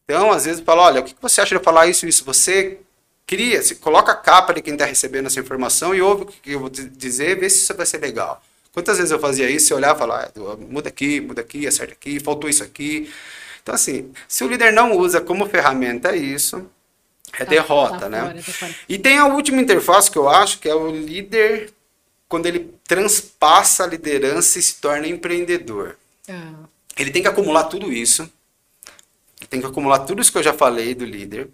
Então, 0.03 0.31
às 0.31 0.45
vezes, 0.45 0.59
eu 0.59 0.65
falo, 0.65 0.81
olha, 0.81 1.01
o 1.01 1.03
que 1.03 1.15
você 1.19 1.41
acha 1.41 1.57
de 1.57 1.63
falar 1.63 1.87
isso 1.87 2.07
isso? 2.07 2.23
Você 2.25 2.79
cria, 3.25 3.61
se 3.61 3.75
coloca 3.75 4.11
a 4.11 4.15
capa 4.15 4.53
de 4.53 4.61
quem 4.61 4.73
está 4.73 4.85
recebendo 4.85 5.25
essa 5.25 5.39
informação 5.39 5.95
e 5.95 6.01
ouve 6.01 6.23
o 6.23 6.25
que 6.27 6.51
eu 6.51 6.59
vou 6.59 6.69
dizer, 6.69 7.39
vê 7.39 7.49
se 7.49 7.63
isso 7.63 7.73
vai 7.73 7.85
ser 7.85 7.97
legal. 7.97 8.41
Quantas 8.71 8.97
vezes 8.97 9.11
eu 9.11 9.19
fazia 9.19 9.49
isso, 9.49 9.73
eu 9.73 9.77
olhava 9.77 9.95
e 9.95 9.99
falava, 9.99 10.31
ah, 10.35 10.57
muda 10.57 10.89
aqui, 10.89 11.21
muda 11.21 11.41
aqui, 11.41 11.65
acerta 11.65 11.93
aqui, 11.93 12.19
faltou 12.19 12.49
isso 12.49 12.63
aqui. 12.63 13.11
Então, 13.63 13.73
assim, 13.73 14.11
se 14.27 14.43
o 14.43 14.47
líder 14.47 14.71
não 14.73 14.95
usa 14.97 15.21
como 15.21 15.47
ferramenta 15.47 16.15
isso, 16.15 16.69
é 17.33 17.45
tá, 17.45 17.45
derrota, 17.45 17.99
tá 17.99 18.09
né? 18.09 18.41
Fora, 18.41 18.71
tá 18.71 18.77
e 18.87 18.99
tem 18.99 19.17
a 19.17 19.25
última 19.25 19.61
interface 19.61 20.11
que 20.11 20.17
eu 20.17 20.29
acho, 20.29 20.59
que 20.59 20.69
é 20.69 20.75
o 20.75 20.91
líder 20.91 21.73
quando 22.27 22.45
ele 22.45 22.73
transpassa 22.87 23.83
a 23.83 23.87
liderança 23.87 24.59
e 24.59 24.61
se 24.61 24.75
torna 24.75 25.07
empreendedor. 25.07 25.97
Ah. 26.27 26.65
Ele 26.97 27.11
tem 27.11 27.21
que 27.21 27.27
acumular 27.27 27.65
tudo 27.65 27.91
isso. 27.91 28.23
Ele 29.41 29.47
tem 29.49 29.59
que 29.59 29.67
acumular 29.67 29.99
tudo 29.99 30.21
isso 30.21 30.31
que 30.31 30.37
eu 30.37 30.43
já 30.43 30.53
falei 30.53 30.95
do 30.95 31.05
líder. 31.05 31.49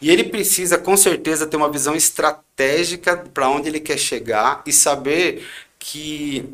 E 0.00 0.10
ele 0.10 0.24
precisa, 0.24 0.78
com 0.78 0.96
certeza, 0.96 1.46
ter 1.46 1.56
uma 1.56 1.70
visão 1.70 1.94
estratégica 1.94 3.16
para 3.16 3.48
onde 3.48 3.68
ele 3.68 3.80
quer 3.80 3.98
chegar 3.98 4.62
e 4.66 4.72
saber 4.72 5.46
que 5.78 6.44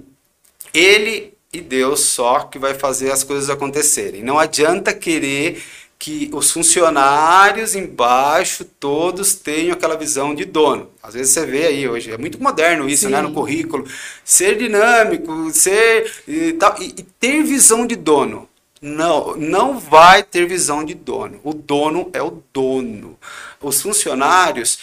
ele 0.75 1.35
e 1.53 1.61
Deus 1.61 2.01
só 2.01 2.41
que 2.41 2.59
vai 2.59 2.73
fazer 2.75 3.13
as 3.13 3.23
coisas 3.23 3.51
acontecerem. 3.51 4.23
Não 4.23 4.39
adianta 4.39 4.95
querer 4.95 5.63
que 6.03 6.29
os 6.33 6.51
funcionários 6.51 7.77
embaixo 7.77 8.65
todos 8.65 9.37
tenham 9.37 9.73
aquela 9.73 9.97
visão 9.97 10.35
de 10.35 10.45
dono. 10.45 10.91
Às 11.01 11.15
vezes 11.15 11.33
você 11.33 11.47
vê 11.47 11.67
aí 11.67 11.89
hoje, 11.89 12.11
é 12.11 12.19
muito 12.19 12.43
moderno 12.43 12.89
isso, 12.89 13.07
Sim. 13.07 13.13
né, 13.13 13.23
no 13.23 13.33
currículo, 13.33 13.87
ser 14.25 14.59
dinâmico, 14.59 15.49
ser 15.53 16.13
e, 16.27 16.55
tal, 16.55 16.75
e, 16.83 16.87
e 16.87 17.03
ter 17.05 17.45
visão 17.45 17.87
de 17.87 17.95
dono. 17.95 18.49
Não, 18.81 19.37
não 19.37 19.79
vai 19.79 20.25
ter 20.25 20.45
visão 20.45 20.85
de 20.85 20.93
dono. 20.93 21.39
O 21.45 21.55
dono 21.55 22.11
é 22.13 22.21
o 22.21 22.43
dono. 22.53 23.17
Os 23.61 23.81
funcionários, 23.81 24.81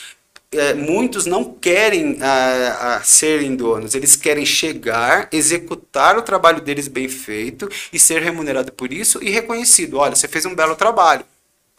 é, 0.51 0.73
muitos 0.73 1.25
não 1.25 1.53
querem 1.53 2.17
a, 2.21 2.95
a, 2.97 3.03
serem 3.03 3.55
donos, 3.55 3.93
eles 3.93 4.15
querem 4.15 4.45
chegar, 4.45 5.29
executar 5.31 6.17
o 6.17 6.21
trabalho 6.21 6.61
deles 6.61 6.87
bem 6.87 7.07
feito 7.07 7.69
e 7.93 7.99
ser 7.99 8.21
remunerado 8.21 8.71
por 8.71 8.91
isso 8.91 9.23
e 9.23 9.29
reconhecido. 9.29 9.97
Olha, 9.97 10.15
você 10.15 10.27
fez 10.27 10.45
um 10.45 10.55
belo 10.55 10.75
trabalho. 10.75 11.25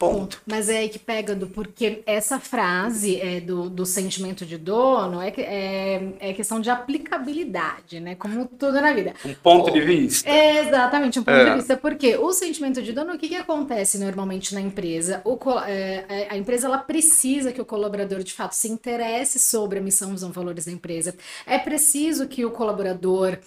Ponto. 0.01 0.41
Mas 0.47 0.67
é 0.67 0.79
aí 0.79 0.89
que 0.89 0.97
pega 0.97 1.35
do 1.35 1.45
porque 1.45 2.01
essa 2.07 2.39
frase 2.39 3.21
é, 3.21 3.39
do, 3.39 3.69
do 3.69 3.85
sentimento 3.85 4.43
de 4.43 4.57
dono 4.57 5.21
é, 5.21 5.31
é, 5.37 6.13
é 6.19 6.33
questão 6.33 6.59
de 6.59 6.71
aplicabilidade, 6.71 7.99
né? 7.99 8.15
Como 8.15 8.47
tudo 8.47 8.81
na 8.81 8.93
vida. 8.93 9.13
Um 9.23 9.35
ponto 9.35 9.71
de 9.71 9.79
vista. 9.79 10.27
É, 10.27 10.65
exatamente, 10.65 11.19
um 11.19 11.23
ponto 11.23 11.37
é. 11.37 11.51
de 11.51 11.55
vista. 11.57 11.77
Porque 11.77 12.17
o 12.17 12.33
sentimento 12.33 12.81
de 12.81 12.91
dono, 12.93 13.13
o 13.13 13.17
que, 13.19 13.27
que 13.27 13.35
acontece 13.35 13.99
normalmente 13.99 14.55
na 14.55 14.61
empresa? 14.61 15.21
O, 15.23 15.37
é, 15.67 16.05
é, 16.09 16.27
a 16.31 16.35
empresa 16.35 16.65
ela 16.65 16.79
precisa 16.79 17.51
que 17.51 17.61
o 17.61 17.65
colaborador 17.65 18.23
de 18.23 18.33
fato 18.33 18.53
se 18.53 18.67
interesse 18.69 19.37
sobre 19.37 19.77
a 19.77 19.81
missão, 19.83 20.13
visão, 20.13 20.31
valores 20.31 20.65
da 20.65 20.71
empresa. 20.71 21.13
É 21.45 21.59
preciso 21.59 22.27
que 22.27 22.43
o 22.43 22.49
colaborador 22.49 23.37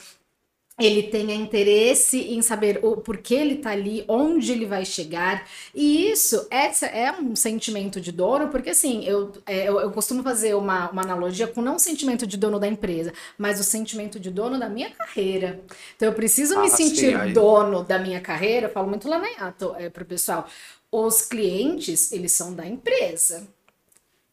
ele 0.79 1.05
tenha 1.05 1.35
interesse 1.35 2.19
em 2.33 2.43
saber 2.43 2.81
o 2.83 2.97
porquê 2.97 3.35
ele 3.35 3.55
está 3.55 3.71
ali, 3.71 4.05
onde 4.09 4.51
ele 4.51 4.67
vai 4.67 4.85
chegar. 4.85 5.47
E 5.73 6.11
isso 6.11 6.47
é, 6.51 6.71
é 7.07 7.13
um 7.13 7.37
sentimento 7.37 8.01
de 8.01 8.11
dono, 8.11 8.49
porque 8.49 8.71
assim, 8.71 9.05
eu, 9.05 9.31
é, 9.47 9.69
eu, 9.69 9.79
eu, 9.81 9.91
costumo 9.93 10.23
fazer 10.23 10.55
uma, 10.55 10.91
uma 10.91 11.03
analogia 11.03 11.47
com 11.47 11.63
não 11.63 11.77
o 11.77 11.79
sentimento 11.79 12.27
de 12.27 12.37
dono 12.37 12.59
da 12.59 12.67
empresa, 12.67 13.13
mas 13.39 13.61
o 13.61 13.65
sentimento 13.65 14.19
de 14.19 14.31
dono 14.31 14.59
da 14.59 14.69
minha 14.69 14.91
carreira. 14.91 15.61
Então 15.95 16.09
eu 16.09 16.15
preciso 16.15 16.59
ah, 16.59 16.63
me 16.63 16.69
sentir 16.69 17.21
sim, 17.21 17.33
dono 17.33 17.85
da 17.85 17.99
minha 17.99 18.21
carreira, 18.21 18.67
eu 18.67 18.73
falo 18.73 18.89
muito 18.89 19.09
lá 19.09 19.19
na 19.19 19.29
Yato 19.29 19.77
é, 19.79 19.89
pro 19.89 20.05
pessoal. 20.05 20.47
Os 20.91 21.23
clientes, 21.23 22.11
eles 22.11 22.33
são 22.33 22.53
da 22.53 22.67
empresa 22.67 23.47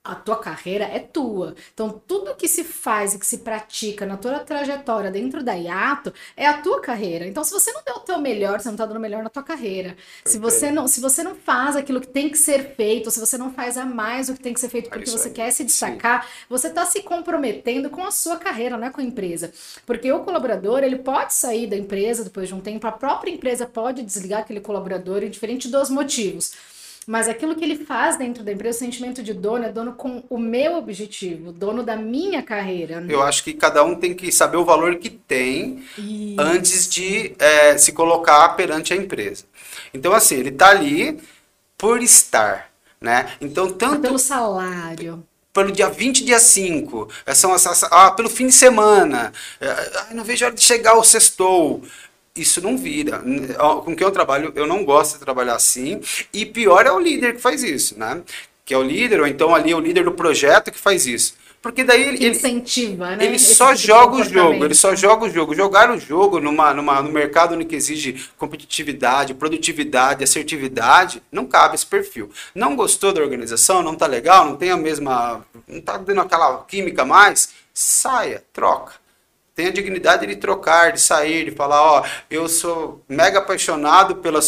a 0.03 0.15
tua 0.15 0.38
carreira 0.38 0.86
é 0.86 0.98
tua. 0.98 1.55
Então, 1.74 2.01
tudo 2.08 2.36
que 2.36 2.48
se 2.48 2.63
faz 2.63 3.13
e 3.13 3.20
que 3.20 3.25
se 3.25 3.39
pratica 3.39 4.03
na 4.03 4.17
tua 4.17 4.39
trajetória 4.39 5.12
dentro 5.12 5.43
da 5.43 5.53
IATO 5.53 6.12
é 6.36 6.48
a 6.48 6.60
tua 6.60 6.81
carreira. 6.81 7.27
Então, 7.27 7.43
se 7.43 7.51
você 7.51 7.72
não 7.72 7.84
deu 7.86 7.98
o 7.98 8.00
teu 8.00 8.17
melhor, 8.20 8.60
você 8.60 8.67
não 8.67 8.74
está 8.74 8.88
dando 8.88 8.98
o 8.98 9.00
melhor 9.00 9.22
na 9.22 9.29
tua 9.29 9.43
carreira. 9.43 9.96
Se 10.25 10.39
você, 10.39 10.72
não, 10.72 10.88
se 10.88 11.00
você 11.00 11.22
não 11.22 11.36
faz 11.36 11.75
aquilo 11.75 12.01
que 12.01 12.08
tem 12.08 12.29
que 12.29 12.38
ser 12.38 12.74
feito, 12.75 13.12
se 13.12 13.20
você 13.20 13.38
não 13.38 13.53
faz 13.53 13.77
a 13.77 13.86
mais 13.86 14.27
o 14.27 14.34
que 14.34 14.41
tem 14.41 14.53
que 14.55 14.60
ser 14.60 14.70
feito 14.70 14.89
porque 14.89 15.08
é 15.08 15.12
você 15.12 15.27
aí. 15.27 15.34
quer 15.36 15.51
se 15.51 15.63
destacar, 15.63 16.24
Sim. 16.24 16.29
você 16.50 16.67
está 16.67 16.84
se 16.84 17.03
comprometendo 17.03 17.89
com 17.91 18.03
a 18.03 18.10
sua 18.10 18.38
carreira, 18.38 18.77
não 18.77 18.88
é 18.88 18.89
com 18.89 19.01
a 19.01 19.03
empresa. 19.03 19.53
Porque 19.86 20.12
o 20.12 20.24
colaborador, 20.24 20.84
ele 20.84 20.98
pode 20.98 21.36
sair 21.36 21.67
da 21.67 21.77
empresa 21.77 22.24
depois 22.24 22.48
de 22.48 22.55
um 22.55 22.60
tempo, 22.60 22.88
a 22.88 22.91
própria 22.91 23.31
empresa 23.31 23.67
pode 23.67 24.01
desligar 24.01 24.41
aquele 24.41 24.62
colaborador, 24.62 25.24
indiferente 25.24 25.67
dos 25.67 25.91
motivos. 25.91 26.71
Mas 27.08 27.27
aquilo 27.27 27.55
que 27.55 27.63
ele 27.63 27.84
faz 27.84 28.15
dentro 28.15 28.43
da 28.43 28.51
empresa, 28.51 28.77
o 28.77 28.79
sentimento 28.79 29.24
de 29.24 29.34
dono, 29.34 29.65
é 29.65 29.72
dono 29.72 29.93
com 29.93 30.24
o 30.29 30.38
meu 30.38 30.75
objetivo, 30.75 31.51
dono 31.51 31.81
da 31.81 31.96
minha 31.96 32.43
carreira. 32.43 33.01
Né? 33.01 33.13
Eu 33.13 33.24
acho 33.24 33.43
que 33.43 33.53
cada 33.53 33.84
um 33.84 33.96
tem 33.96 34.13
que 34.13 34.31
saber 34.31 34.58
o 34.58 34.65
valor 34.65 34.96
que 34.98 35.10
tem 35.10 35.84
Isso. 35.98 36.36
antes 36.39 36.88
de 36.88 37.36
é, 37.39 37.77
se 37.77 37.91
colocar 37.91 38.50
perante 38.50 38.93
a 38.93 38.96
empresa. 38.96 39.46
Então, 39.93 40.13
assim, 40.13 40.36
ele 40.36 40.50
está 40.50 40.70
ali 40.70 41.20
por 41.75 42.03
estar. 42.03 42.70
Né? 43.00 43.31
Então, 43.41 43.72
tanto. 43.72 44.01
pelo 44.01 44.20
salário 44.20 45.24
pelo 45.53 45.72
dia 45.72 45.89
20, 45.89 46.24
dia 46.24 46.39
5, 46.39 47.10
são 47.36 47.53
essas, 47.53 47.84
ah, 47.84 48.12
pelo 48.12 48.29
fim 48.29 48.48
de 48.48 48.53
semana, 48.53 49.34
ah, 49.60 50.13
não 50.13 50.24
vejo 50.24 50.46
a 50.46 50.48
hora 50.48 50.55
de 50.55 50.63
chegar 50.63 50.96
o 50.96 51.03
sextou 51.03 51.84
isso 52.36 52.62
não 52.62 52.78
vira. 52.78 53.24
Com 53.84 53.96
quem 53.96 54.06
eu 54.06 54.12
trabalho, 54.12 54.52
eu 54.56 54.66
não 54.66 54.84
gosto 54.86 55.14
de 55.14 55.20
trabalhar 55.20 55.56
assim. 55.56 56.02
E 56.34 56.46
pior 56.46 56.86
é 56.86 56.92
o 56.92 57.00
líder 57.00 57.36
que 57.36 57.42
faz 57.42 57.64
isso, 57.64 57.98
né? 57.98 58.22
Que 58.66 58.74
é 58.74 58.78
o 58.78 58.84
líder, 58.84 59.20
ou 59.20 59.28
então 59.28 59.54
ali 59.54 59.72
é 59.72 59.76
o 59.76 59.80
líder 59.80 60.06
do 60.06 60.14
projeto 60.14 60.72
que 60.72 60.80
faz 60.80 61.06
isso. 61.06 61.34
Porque 61.62 61.84
daí 61.84 62.02
ele. 62.02 62.28
Incentiva, 62.28 63.16
né? 63.16 63.24
Ele 63.24 63.36
Esse 63.36 63.54
só 63.54 63.68
tipo 63.76 63.88
joga 63.88 64.16
o 64.16 64.24
jogo, 64.24 64.66
ele 64.66 64.74
só 64.74 64.96
joga 64.96 65.26
o 65.26 65.30
jogo. 65.30 65.54
Jogar 65.54 65.92
o 65.92 66.00
jogo 66.00 66.40
numa, 66.40 66.74
numa, 66.74 67.02
no 67.04 67.12
mercado 67.12 67.54
onde 67.54 67.76
exige 67.76 68.30
competitividade, 68.38 69.36
produtividade, 69.36 70.24
assertividade, 70.24 71.22
não 71.32 71.46
cabe 71.46 71.76
esse 71.76 71.86
perfil. 71.86 72.32
Não 72.56 72.76
gostou 72.76 73.14
da 73.14 73.22
organização, 73.22 73.84
não 73.84 73.96
tá 73.96 74.08
legal, 74.08 74.46
não 74.46 74.56
tem 74.56 74.72
a 74.72 74.78
mesma. 74.78 75.46
não 75.68 75.82
tá 75.82 75.98
dando 75.98 76.22
aquela 76.22 76.64
química 76.64 77.06
mais, 77.06 77.50
saia, 77.74 78.44
troca 78.52 79.02
tem 79.53 79.67
a 79.67 79.72
dignidade 79.72 80.25
de 80.25 80.36
trocar, 80.38 80.93
de 80.93 81.01
sair, 81.01 81.46
de 81.46 81.51
falar, 81.51 81.81
ó, 81.81 82.05
eu 82.29 82.48
sou 82.48 83.03
mega 83.08 83.39
apaixonado 83.39 84.15
pela, 84.15 84.39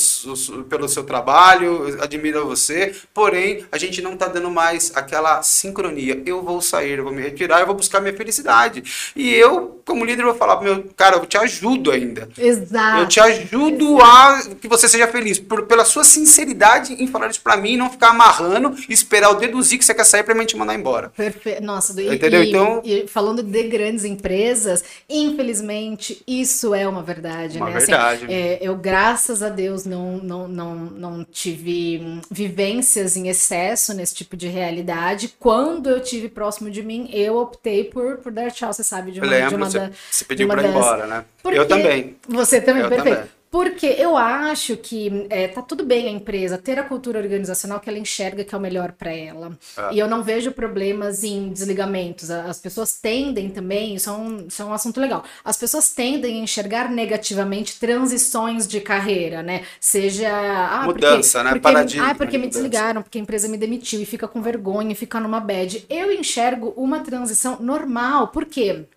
pelo 0.69 0.87
seu 0.87 1.03
trabalho, 1.03 2.01
admiro 2.01 2.47
você, 2.47 2.95
porém, 3.13 3.65
a 3.71 3.77
gente 3.77 4.01
não 4.01 4.13
está 4.13 4.27
dando 4.27 4.49
mais 4.49 4.91
aquela 4.95 5.43
sincronia. 5.43 6.21
Eu 6.25 6.41
vou 6.41 6.61
sair, 6.61 6.97
eu 6.97 7.03
vou 7.03 7.13
me 7.13 7.21
retirar, 7.21 7.59
eu 7.59 7.65
vou 7.65 7.75
buscar 7.75 7.99
minha 7.99 8.15
felicidade. 8.15 9.11
E 9.15 9.33
eu, 9.33 9.81
como 9.85 10.05
líder, 10.05 10.23
vou 10.23 10.35
falar, 10.35 10.61
meu, 10.61 10.85
cara, 10.95 11.17
eu 11.17 11.25
te 11.25 11.37
ajudo 11.37 11.91
ainda. 11.91 12.29
Exato. 12.37 13.01
Eu 13.01 13.07
te 13.07 13.19
ajudo 13.19 13.97
Exato. 13.97 14.51
a 14.51 14.55
que 14.55 14.67
você 14.69 14.87
seja 14.87 15.07
feliz, 15.07 15.37
por, 15.37 15.63
pela 15.63 15.83
sua 15.83 16.05
sinceridade 16.05 16.93
em 16.93 17.07
falar 17.07 17.29
isso 17.29 17.41
para 17.41 17.57
mim, 17.57 17.75
não 17.75 17.89
ficar 17.89 18.09
amarrando 18.09 18.73
e 18.87 18.93
esperar 18.93 19.31
o 19.31 19.35
deduzir 19.35 19.77
que 19.77 19.85
você 19.85 19.93
quer 19.93 20.05
sair 20.05 20.23
para 20.23 20.33
mim 20.33 20.45
te 20.45 20.55
mandar 20.55 20.75
embora. 20.75 21.09
Perfeito. 21.09 21.61
Nossa, 21.61 21.93
do, 21.93 22.01
Entendeu? 22.01 22.43
E, 22.43 22.49
então, 22.49 22.81
e 22.85 23.07
falando 23.07 23.43
de 23.43 23.63
grandes 23.63 24.05
empresas, 24.05 24.83
Infelizmente, 25.09 26.23
isso 26.27 26.73
é 26.73 26.87
uma 26.87 27.03
verdade, 27.03 27.57
uma 27.57 27.69
né? 27.69 27.77
Assim, 27.77 27.91
verdade. 27.91 28.25
Assim, 28.25 28.33
é, 28.33 28.59
eu, 28.61 28.75
graças 28.75 29.43
a 29.43 29.49
Deus, 29.49 29.85
não, 29.85 30.17
não, 30.17 30.47
não, 30.47 30.75
não 30.75 31.23
tive 31.23 32.21
vivências 32.29 33.15
em 33.15 33.27
excesso 33.27 33.93
nesse 33.93 34.15
tipo 34.15 34.35
de 34.35 34.47
realidade. 34.47 35.33
Quando 35.39 35.89
eu 35.89 36.01
tive 36.01 36.29
próximo 36.29 36.69
de 36.69 36.81
mim, 36.83 37.09
eu 37.11 37.37
optei 37.37 37.83
por, 37.83 38.17
por 38.17 38.31
dar 38.31 38.51
tchau, 38.51 38.73
você 38.73 38.83
sabe, 38.83 39.11
de 39.11 39.19
uma, 39.19 39.29
lembro, 39.29 39.49
de 39.49 39.55
uma 39.55 39.69
você, 39.69 39.79
da, 39.79 39.91
você 40.09 40.25
pediu 40.25 40.47
para 40.47 40.63
ir 40.63 40.69
embora, 40.69 41.07
né? 41.07 41.25
Eu 41.45 41.67
também. 41.67 42.15
Você 42.27 42.61
também, 42.61 42.83
eu 42.83 42.89
perfeito. 42.89 43.15
Também. 43.15 43.42
Porque 43.53 43.85
eu 43.85 44.17
acho 44.17 44.75
que 44.75 45.27
é, 45.29 45.47
tá 45.47 45.61
tudo 45.61 45.85
bem 45.85 46.07
a 46.07 46.11
empresa 46.11 46.57
ter 46.57 46.79
a 46.79 46.83
cultura 46.83 47.19
organizacional 47.19 47.79
que 47.79 47.87
ela 47.87 47.99
enxerga 47.99 48.43
que 48.43 48.55
é 48.55 48.57
o 48.57 48.59
melhor 48.59 48.93
para 48.93 49.11
ela. 49.11 49.55
É. 49.77 49.93
E 49.93 49.99
eu 49.99 50.07
não 50.07 50.23
vejo 50.23 50.51
problemas 50.51 51.23
em 51.23 51.49
desligamentos. 51.49 52.31
As 52.31 52.59
pessoas 52.59 52.97
tendem 52.99 53.51
também, 53.51 53.93
isso 53.93 54.09
é, 54.09 54.13
um, 54.13 54.47
isso 54.47 54.59
é 54.59 54.65
um 54.65 54.73
assunto 54.73 54.99
legal. 54.99 55.23
As 55.45 55.55
pessoas 55.55 55.91
tendem 55.91 56.39
a 56.39 56.43
enxergar 56.43 56.89
negativamente 56.89 57.79
transições 57.79 58.67
de 58.67 58.81
carreira, 58.81 59.43
né? 59.43 59.61
Seja. 59.79 60.31
Ah, 60.31 60.85
mudança, 60.85 61.37
porque, 61.37 61.43
né? 61.43 61.49
Porque, 61.51 61.59
Paradigma. 61.59 62.09
Ah, 62.09 62.15
porque 62.15 62.37
me 62.39 62.47
desligaram, 62.47 63.03
porque 63.03 63.19
a 63.19 63.21
empresa 63.21 63.47
me 63.47 63.57
demitiu 63.59 64.01
e 64.01 64.05
fica 64.07 64.27
com 64.27 64.41
vergonha, 64.41 64.95
fica 64.95 65.19
numa 65.19 65.39
bad. 65.39 65.85
Eu 65.87 66.11
enxergo 66.11 66.73
uma 66.75 67.01
transição 67.01 67.59
normal. 67.61 68.29
Por 68.29 68.45
quê? 68.45 68.87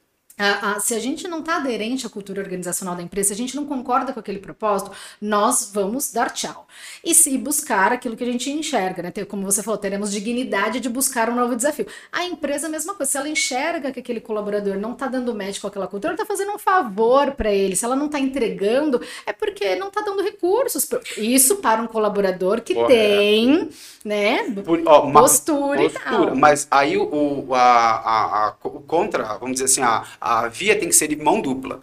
Se 0.81 0.95
a 0.95 0.99
gente 0.99 1.27
não 1.27 1.39
está 1.39 1.57
aderente 1.57 2.07
à 2.07 2.11
cultura 2.11 2.43
organizacional 2.43 2.95
da 2.95 3.03
empresa, 3.03 3.29
se 3.29 3.33
a 3.33 3.37
gente 3.37 3.57
não 3.57 3.65
concorda 3.65 4.13
com 4.13 4.21
aquele 4.21 4.39
propósito, 4.39 4.91
nós 5.19 5.71
vamos 5.73 6.13
dar 6.13 6.31
tchau. 6.31 6.67
E 7.03 7.15
se 7.15 7.39
buscar 7.39 7.91
aquilo 7.91 8.15
que 8.15 8.23
a 8.23 8.27
gente 8.31 8.51
enxerga, 8.51 9.03
né? 9.03 9.11
Como 9.27 9.43
você 9.45 9.63
falou, 9.63 9.79
teremos 9.79 10.13
dignidade 10.13 10.79
de 10.79 10.91
buscar 10.91 11.31
um 11.31 11.35
novo 11.35 11.57
desafio. 11.57 11.87
A 12.13 12.25
empresa, 12.25 12.67
a 12.67 12.71
mesma 12.71 12.95
coisa. 12.95 13.13
Se 13.13 13.17
ela 13.17 13.31
enxerga 13.31 13.91
que 13.91 14.01
aquele 14.01 14.21
colaborador 14.21 14.77
não 14.77 14.93
está 14.93 15.07
dando 15.07 15.35
match 15.35 15.59
com 15.59 15.69
aquela 15.69 15.87
cultura, 15.87 16.13
ela 16.13 16.23
está 16.23 16.27
fazendo 16.27 16.55
um 16.55 16.59
favor 16.59 17.31
para 17.33 17.51
ele. 17.51 17.75
Se 17.75 17.87
ela 17.87 17.97
não 17.97 18.07
está 18.07 18.21
entregando, 18.21 19.01
é 19.25 19.33
porque 19.33 19.75
não 19.77 19.89
está 19.89 20.03
dando 20.03 20.23
recursos. 20.23 20.87
Isso 21.17 21.57
para 21.57 21.81
um 21.81 21.87
colaborador 21.87 22.61
que 22.61 22.75
tem, 22.87 23.71
né? 24.05 24.51
Por, 24.63 24.83
ó, 24.85 25.11
postura, 25.13 25.81
postura, 25.81 25.85
e 25.85 25.91
tal. 25.91 26.37
Mas 26.37 26.69
aí 26.71 26.99
o, 26.99 27.55
a, 27.55 27.59
a, 27.59 28.49
a, 28.49 28.55
o 28.65 28.83
contra, 28.83 29.25
vamos 29.39 29.53
dizer 29.53 29.65
assim, 29.65 29.81
a 29.81 30.05
a 30.27 30.49
via 30.49 30.79
tem 30.79 30.89
que 30.89 30.95
ser 30.95 31.09
de 31.09 31.17
mão 31.17 31.41
dupla. 31.41 31.83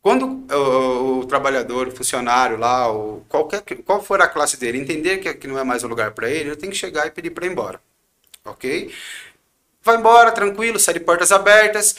Quando 0.00 0.46
o, 0.54 1.20
o 1.20 1.26
trabalhador, 1.26 1.88
o 1.88 1.92
funcionário 1.92 2.56
lá, 2.56 2.90
o, 2.92 3.24
qualquer, 3.28 3.62
qual 3.84 4.02
for 4.02 4.20
a 4.22 4.28
classe 4.28 4.56
dele, 4.58 4.78
entender 4.78 5.18
que, 5.18 5.32
que 5.34 5.46
não 5.48 5.58
é 5.58 5.64
mais 5.64 5.82
o 5.84 5.88
lugar 5.88 6.12
para 6.12 6.30
ele, 6.30 6.50
ele 6.50 6.56
tem 6.56 6.70
que 6.70 6.76
chegar 6.76 7.06
e 7.06 7.10
pedir 7.10 7.30
para 7.30 7.46
ir 7.46 7.52
embora. 7.52 7.80
Ok? 8.44 8.92
Vai 9.82 9.96
embora, 9.96 10.32
tranquilo, 10.32 10.78
sai 10.78 10.94
de 10.94 11.00
portas 11.00 11.32
abertas, 11.32 11.96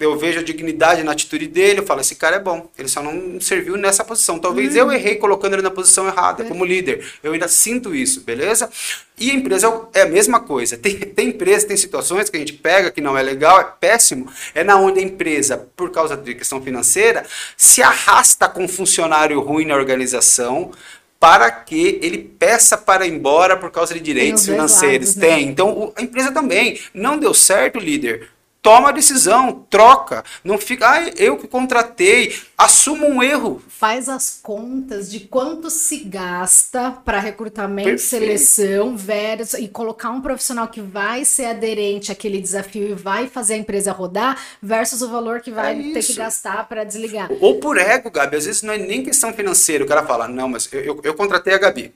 eu 0.00 0.16
vejo 0.16 0.38
a 0.38 0.42
dignidade 0.42 1.02
na 1.02 1.10
atitude 1.10 1.48
dele, 1.48 1.80
eu 1.80 1.84
falo, 1.84 2.00
esse 2.00 2.14
cara 2.14 2.36
é 2.36 2.38
bom, 2.38 2.70
ele 2.78 2.88
só 2.88 3.02
não 3.02 3.40
serviu 3.40 3.76
nessa 3.76 4.04
posição. 4.04 4.38
Talvez 4.38 4.74
hum. 4.74 4.78
eu 4.78 4.92
errei 4.92 5.16
colocando 5.16 5.54
ele 5.54 5.62
na 5.62 5.70
posição 5.70 6.06
errada, 6.06 6.44
é. 6.44 6.46
como 6.46 6.64
líder. 6.64 7.04
Eu 7.22 7.32
ainda 7.32 7.48
sinto 7.48 7.94
isso, 7.94 8.20
beleza? 8.20 8.70
E 9.18 9.30
a 9.30 9.34
empresa 9.34 9.88
é 9.92 10.02
a 10.02 10.06
mesma 10.06 10.38
coisa. 10.38 10.76
Tem, 10.76 10.96
tem 10.96 11.28
empresa, 11.28 11.66
tem 11.66 11.76
situações 11.76 12.30
que 12.30 12.36
a 12.36 12.40
gente 12.40 12.52
pega 12.52 12.92
que 12.92 13.00
não 13.00 13.18
é 13.18 13.22
legal, 13.22 13.60
é 13.60 13.64
péssimo, 13.64 14.30
é 14.54 14.62
na 14.62 14.76
onde 14.76 15.00
a 15.00 15.02
empresa, 15.02 15.68
por 15.76 15.90
causa 15.90 16.16
de 16.16 16.34
questão 16.34 16.62
financeira, 16.62 17.26
se 17.56 17.82
arrasta 17.82 18.48
com 18.48 18.64
um 18.64 18.68
funcionário 18.68 19.40
ruim 19.40 19.64
na 19.64 19.74
organização, 19.74 20.70
para 21.18 21.50
que 21.50 21.98
ele 22.00 22.18
peça 22.18 22.78
para 22.78 23.04
ir 23.04 23.12
embora 23.12 23.56
por 23.56 23.72
causa 23.72 23.92
de 23.92 23.98
direitos 23.98 24.44
financeiros. 24.44 25.08
Lados, 25.08 25.16
né? 25.16 25.28
Tem. 25.28 25.48
Então, 25.48 25.92
a 25.96 26.02
empresa 26.02 26.30
também. 26.30 26.78
Não 26.94 27.18
deu 27.18 27.34
certo, 27.34 27.80
líder 27.80 28.28
toma 28.62 28.90
a 28.90 28.92
decisão, 28.92 29.66
troca. 29.70 30.24
Não 30.42 30.58
fica, 30.58 30.90
ah, 30.90 31.08
eu 31.16 31.36
que 31.36 31.46
contratei, 31.46 32.36
assuma 32.56 33.06
um 33.06 33.22
erro. 33.22 33.62
Faz 33.68 34.08
as 34.08 34.40
contas 34.42 35.10
de 35.10 35.20
quanto 35.20 35.70
se 35.70 35.98
gasta 35.98 36.90
para 37.04 37.20
recrutamento 37.20 37.90
e 37.90 37.98
seleção 37.98 38.96
versus, 38.96 39.60
e 39.60 39.68
colocar 39.68 40.10
um 40.10 40.20
profissional 40.20 40.68
que 40.68 40.80
vai 40.80 41.24
ser 41.24 41.46
aderente 41.46 42.10
àquele 42.10 42.40
desafio 42.40 42.88
e 42.88 42.94
vai 42.94 43.28
fazer 43.28 43.54
a 43.54 43.58
empresa 43.58 43.92
rodar 43.92 44.38
versus 44.62 45.02
o 45.02 45.08
valor 45.08 45.40
que 45.40 45.50
vai 45.50 45.78
é 45.78 45.92
ter 45.92 46.04
que 46.04 46.14
gastar 46.14 46.68
para 46.68 46.84
desligar. 46.84 47.30
Ou 47.40 47.60
por 47.60 47.78
ego, 47.78 48.10
Gabi, 48.10 48.36
às 48.36 48.46
vezes 48.46 48.62
não 48.62 48.72
é 48.72 48.78
nem 48.78 49.02
questão 49.02 49.32
financeira. 49.32 49.84
O 49.84 49.86
cara 49.86 50.04
fala, 50.04 50.26
não, 50.26 50.48
mas 50.48 50.68
eu, 50.72 50.80
eu, 50.80 51.00
eu 51.04 51.14
contratei 51.14 51.54
a 51.54 51.58
Gabi. 51.58 51.94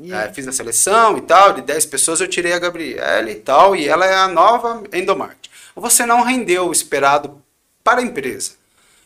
Yeah. 0.00 0.30
É, 0.30 0.32
fiz 0.32 0.46
a 0.46 0.52
seleção 0.52 1.18
e 1.18 1.22
tal, 1.22 1.52
de 1.52 1.62
10 1.62 1.86
pessoas 1.86 2.20
eu 2.20 2.28
tirei 2.28 2.52
a 2.52 2.58
Gabriela 2.58 3.28
e 3.30 3.34
tal, 3.34 3.74
e 3.74 3.88
ela 3.88 4.06
é 4.06 4.14
a 4.14 4.28
nova 4.28 4.84
endomarketing 4.92 5.47
você 5.80 6.04
não 6.06 6.22
rendeu 6.22 6.68
o 6.68 6.72
esperado 6.72 7.42
para 7.82 8.00
a 8.00 8.04
empresa. 8.04 8.52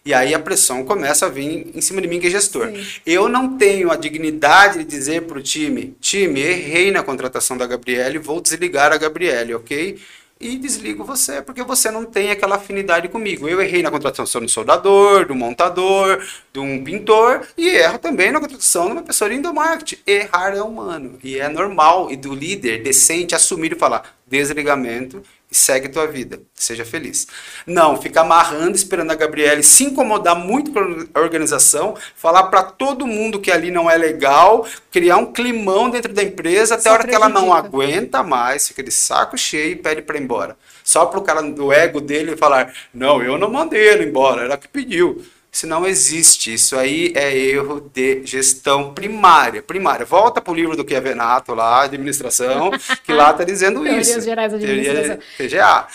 E 0.05 0.13
aí 0.13 0.35
a 0.35 0.39
pressão 0.39 0.85
começa 0.85 1.27
a 1.27 1.29
vir 1.29 1.71
em 1.75 1.81
cima 1.81 2.01
de 2.01 2.09
mim, 2.09 2.19
que 2.19 2.27
é 2.27 2.31
gestor. 2.31 2.67
Sim. 2.67 2.85
Eu 3.07 3.29
não 3.29 3.57
tenho 3.57 3.91
a 3.91 3.97
dignidade 3.97 4.79
de 4.79 4.85
dizer 4.85 5.23
para 5.23 5.39
o 5.39 5.43
time: 5.43 5.97
time, 6.01 6.41
errei 6.41 6.91
na 6.91 7.05
contratação 7.05 7.57
da 7.57 7.67
Gabriele, 7.67 8.19
vou 8.19 8.41
desligar 8.41 8.93
a 8.93 8.97
Gabriele, 8.97 9.55
ok? 9.55 10.01
E 10.41 10.59
desligo 10.59 11.05
você, 11.05 11.41
porque 11.41 11.63
você 11.63 11.89
não 11.89 12.05
tem 12.05 12.33
aquela 12.33 12.57
afinidade 12.57 13.09
comigo. 13.09 13.49
Eu 13.49 13.63
errei 13.63 13.81
na 13.81 13.93
contratação 13.93 14.41
de 14.41 14.47
um 14.47 14.49
soldador, 14.49 15.25
de 15.25 15.31
um 15.31 15.37
montador, 15.37 16.21
de 16.53 16.59
um 16.59 16.83
pintor, 16.83 17.47
e 17.57 17.69
erro 17.69 17.97
também 18.01 18.33
na 18.33 18.41
contratação 18.41 18.87
de 18.87 18.93
uma 18.93 19.03
pessoa 19.03 19.31
de 19.31 19.37
endomarketing. 19.37 20.03
Errar 20.05 20.57
é 20.57 20.61
humano, 20.61 21.17
e 21.23 21.39
é 21.39 21.49
normal, 21.49 22.11
e 22.11 22.17
do 22.17 22.35
líder 22.35 22.83
decente 22.83 23.37
assumir 23.37 23.73
e 23.73 23.79
falar: 23.79 24.17
desligamento 24.27 25.23
e 25.53 25.57
segue 25.57 25.91
tua 25.91 26.07
vida. 26.07 26.41
Seja 26.55 26.83
feliz. 26.85 27.27
Não, 27.67 28.01
fica 28.01 28.23
amarrando, 28.23 28.75
esperando 28.75 29.11
a 29.11 29.15
Gabriele 29.15 29.63
se 29.63 29.85
incomodar 29.85 30.35
muito 30.35 30.73
com 30.73 31.07
a 31.13 31.21
organização, 31.21 31.95
falar 32.17 32.45
para 32.45 32.63
todo 32.63 33.07
mundo 33.07 33.39
que 33.39 33.51
ali 33.51 33.71
não 33.71 33.91
é 33.91 33.97
legal, 33.99 34.67
criar 34.91 35.19
um 35.19 35.31
climão 35.31 35.91
dentro 35.91 36.13
da 36.15 36.23
empresa 36.23 36.75
até 36.77 36.85
Só 36.85 36.89
a 36.89 36.93
hora 36.95 37.03
prejudica. 37.03 37.07
que 37.07 37.15
ela 37.15 37.29
não 37.29 37.53
aguenta 37.53 38.23
mais, 38.23 38.67
fica 38.67 38.83
de 38.83 38.91
saco 38.91 39.37
cheio 39.37 39.73
e 39.73 39.77
pede 39.77 40.01
para 40.01 40.17
ir 40.17 40.23
embora. 40.23 40.57
Só 40.83 41.05
para 41.05 41.19
o 41.19 41.23
cara 41.23 41.43
do 41.43 41.71
ego 41.71 42.01
dele 42.01 42.35
falar: 42.37 42.73
"Não, 42.93 43.23
eu 43.23 43.37
não 43.37 43.51
mandei 43.51 43.81
ele 43.89 44.05
embora, 44.07 44.43
ela 44.45 44.57
que 44.57 44.67
pediu". 44.69 45.23
Isso 45.53 45.67
não 45.67 45.87
existe. 45.87 46.55
Isso 46.55 46.79
aí 46.79 47.13
é 47.15 47.37
erro 47.37 47.91
de 47.93 48.25
gestão 48.25 48.95
primária. 48.95 49.63
Primária. 49.63 50.07
Volta 50.07 50.41
para 50.41 50.51
o 50.51 50.57
livro 50.57 50.75
do 50.75 50.83
Kevenato 50.83 51.55
lá, 51.55 51.83
administração, 51.83 52.71
que 53.05 53.13
lá 53.13 53.33
está 53.33 53.45
dizendo 53.45 53.83
Teorias 53.83 54.09
isso. 54.09 54.23
Gerais 54.23 54.51
de 54.51 54.65
administração. 54.65 55.19
TGA. 55.37 55.87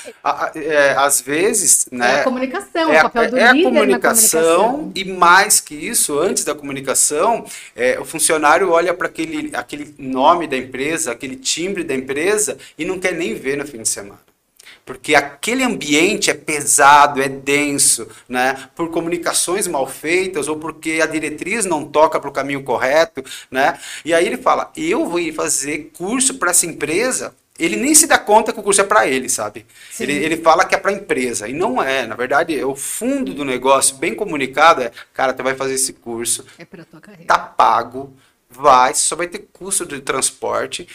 É, 0.56 0.92
às 0.92 1.22
vezes, 1.22 1.88
né? 1.92 2.18
É 2.18 2.20
a 2.20 2.24
comunicação, 2.24 2.94
é, 2.94 3.00
o 3.00 3.02
papel 3.02 3.32
do 3.32 3.38
é 3.40 3.52
líder 3.52 3.68
a 3.68 3.72
comunicação, 3.72 4.72
comunicação, 4.72 4.92
e 4.94 5.06
mais 5.06 5.60
que 5.60 5.74
isso, 5.74 6.20
antes 6.20 6.44
da 6.44 6.54
comunicação, 6.54 7.44
é, 7.76 8.00
o 8.00 8.06
funcionário 8.06 8.70
olha 8.70 8.94
para 8.94 9.08
aquele, 9.08 9.50
aquele 9.56 9.96
nome 9.98 10.46
da 10.46 10.56
empresa, 10.56 11.12
aquele 11.12 11.36
timbre 11.36 11.84
da 11.84 11.96
empresa 11.96 12.60
e 12.78 12.86
não 12.86 13.00
quer 13.00 13.14
nem 13.14 13.34
ver 13.34 13.58
no 13.58 13.66
fim 13.66 13.82
de 13.82 13.90
semana 13.90 14.28
porque 14.88 15.16
aquele 15.16 15.66
ambiente 15.66 16.32
é 16.32 16.34
pesado, 16.34 17.22
é 17.22 17.28
denso, 17.28 18.08
né? 18.28 18.70
Por 18.74 18.90
comunicações 18.90 19.68
mal 19.68 19.86
feitas 19.86 20.48
ou 20.48 20.56
porque 20.56 21.02
a 21.04 21.06
diretriz 21.06 21.66
não 21.66 21.84
toca 21.84 22.18
para 22.22 22.30
o 22.30 22.34
caminho 22.34 22.64
correto, 22.64 23.22
né? 23.52 23.78
E 24.06 24.14
aí 24.14 24.26
ele 24.26 24.38
fala: 24.38 24.72
eu 24.78 25.06
vou 25.06 25.20
ir 25.20 25.34
fazer 25.34 25.92
curso 25.96 26.36
para 26.36 26.52
essa 26.52 26.66
empresa. 26.66 27.36
Ele 27.60 27.76
nem 27.76 27.94
se 27.94 28.06
dá 28.08 28.20
conta 28.20 28.54
que 28.54 28.60
o 28.60 28.64
curso 28.64 28.80
é 28.80 28.84
para 28.84 29.08
ele, 29.08 29.28
sabe? 29.28 29.66
Ele, 30.00 30.14
ele 30.14 30.38
fala 30.38 30.64
que 30.64 30.76
é 30.76 30.78
para 30.78 30.92
a 30.92 30.94
empresa 30.94 31.50
e 31.50 31.54
não 31.54 31.82
é. 31.82 32.06
Na 32.06 32.16
verdade, 32.16 32.58
é 32.58 32.64
o 32.64 32.76
fundo 32.76 33.34
do 33.34 33.44
negócio 33.44 33.98
bem 33.98 34.16
comunicado 34.16 34.84
é, 34.84 34.92
cara, 35.12 35.34
tu 35.34 35.44
vai 35.44 35.56
fazer 35.56 35.74
esse 35.74 35.92
curso. 35.92 36.46
É 36.58 36.64
para 36.64 36.86
tua 36.86 37.02
carreira. 37.02 37.26
Tá 37.26 37.40
pago, 37.40 38.16
vai, 38.50 38.94
só 38.94 39.16
vai 39.16 39.28
ter 39.28 39.48
custo 39.52 39.86
de 39.86 40.00
transporte 40.00 40.88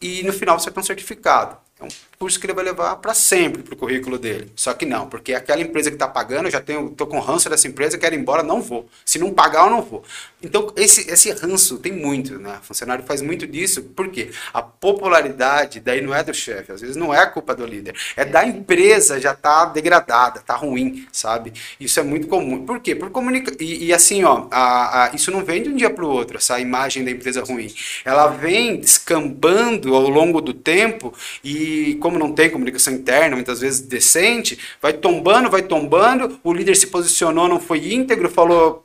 e 0.00 0.22
no 0.22 0.32
final 0.32 0.58
você 0.58 0.64
vai 0.64 0.74
ter 0.74 0.80
um 0.80 0.84
certificado. 0.84 1.58
É 1.80 1.84
um 1.84 1.88
curso 2.18 2.38
que 2.38 2.44
ele 2.44 2.52
vai 2.52 2.64
levar 2.64 2.96
para 2.96 3.14
sempre 3.14 3.62
para 3.62 3.72
o 3.72 3.76
currículo 3.76 4.18
dele. 4.18 4.52
Só 4.54 4.74
que 4.74 4.84
não, 4.84 5.08
porque 5.08 5.32
aquela 5.32 5.62
empresa 5.62 5.90
que 5.90 5.96
está 5.96 6.06
pagando, 6.06 6.46
eu 6.46 6.50
já 6.50 6.60
tenho, 6.60 6.90
tô 6.90 7.06
com 7.06 7.18
ranço 7.18 7.48
dessa 7.48 7.66
empresa, 7.66 7.96
quero 7.96 8.14
ir 8.14 8.18
embora, 8.18 8.42
não 8.42 8.60
vou. 8.60 8.86
Se 9.04 9.18
não 9.18 9.32
pagar, 9.32 9.64
eu 9.64 9.70
não 9.70 9.80
vou. 9.80 10.04
Então, 10.42 10.70
esse, 10.76 11.10
esse 11.10 11.30
ranço 11.32 11.78
tem 11.78 11.92
muito, 11.92 12.38
né? 12.38 12.58
O 12.60 12.66
funcionário 12.66 13.04
faz 13.04 13.22
muito 13.22 13.46
disso, 13.46 13.82
porque 13.96 14.30
a 14.52 14.60
popularidade 14.60 15.80
daí 15.80 16.02
não 16.02 16.14
é 16.14 16.22
do 16.22 16.34
chefe, 16.34 16.72
às 16.72 16.82
vezes 16.82 16.96
não 16.96 17.14
é 17.14 17.24
culpa 17.26 17.54
do 17.54 17.64
líder, 17.64 17.94
é 18.14 18.24
da 18.24 18.44
empresa 18.44 19.18
já 19.18 19.34
tá 19.34 19.64
degradada, 19.64 20.40
tá 20.40 20.54
ruim, 20.54 21.06
sabe? 21.10 21.54
Isso 21.78 21.98
é 21.98 22.02
muito 22.02 22.26
comum. 22.26 22.66
Por 22.66 22.80
quê? 22.80 22.94
Por 22.94 23.10
comunica 23.10 23.54
e, 23.58 23.86
e 23.86 23.92
assim, 23.94 24.24
ó, 24.24 24.46
a, 24.50 25.04
a, 25.04 25.14
isso 25.14 25.30
não 25.30 25.44
vem 25.44 25.62
de 25.62 25.70
um 25.70 25.76
dia 25.76 25.88
para 25.88 26.04
o 26.04 26.08
outro, 26.08 26.36
essa 26.36 26.60
imagem 26.60 27.04
da 27.04 27.10
empresa 27.10 27.42
ruim. 27.42 27.72
Ela 28.04 28.28
vem 28.28 28.78
descambando 28.78 29.94
ao 29.94 30.08
longo 30.08 30.40
do 30.40 30.52
tempo 30.52 31.14
e 31.42 31.69
como 32.00 32.18
não 32.18 32.32
tem 32.32 32.50
comunicação 32.50 32.92
interna, 32.92 33.36
muitas 33.36 33.60
vezes 33.60 33.80
decente, 33.80 34.58
vai 34.80 34.92
tombando, 34.92 35.50
vai 35.50 35.62
tombando, 35.62 36.38
o 36.42 36.52
líder 36.52 36.76
se 36.76 36.86
posicionou, 36.86 37.48
não 37.48 37.60
foi 37.60 37.92
íntegro, 37.92 38.28
falou, 38.28 38.82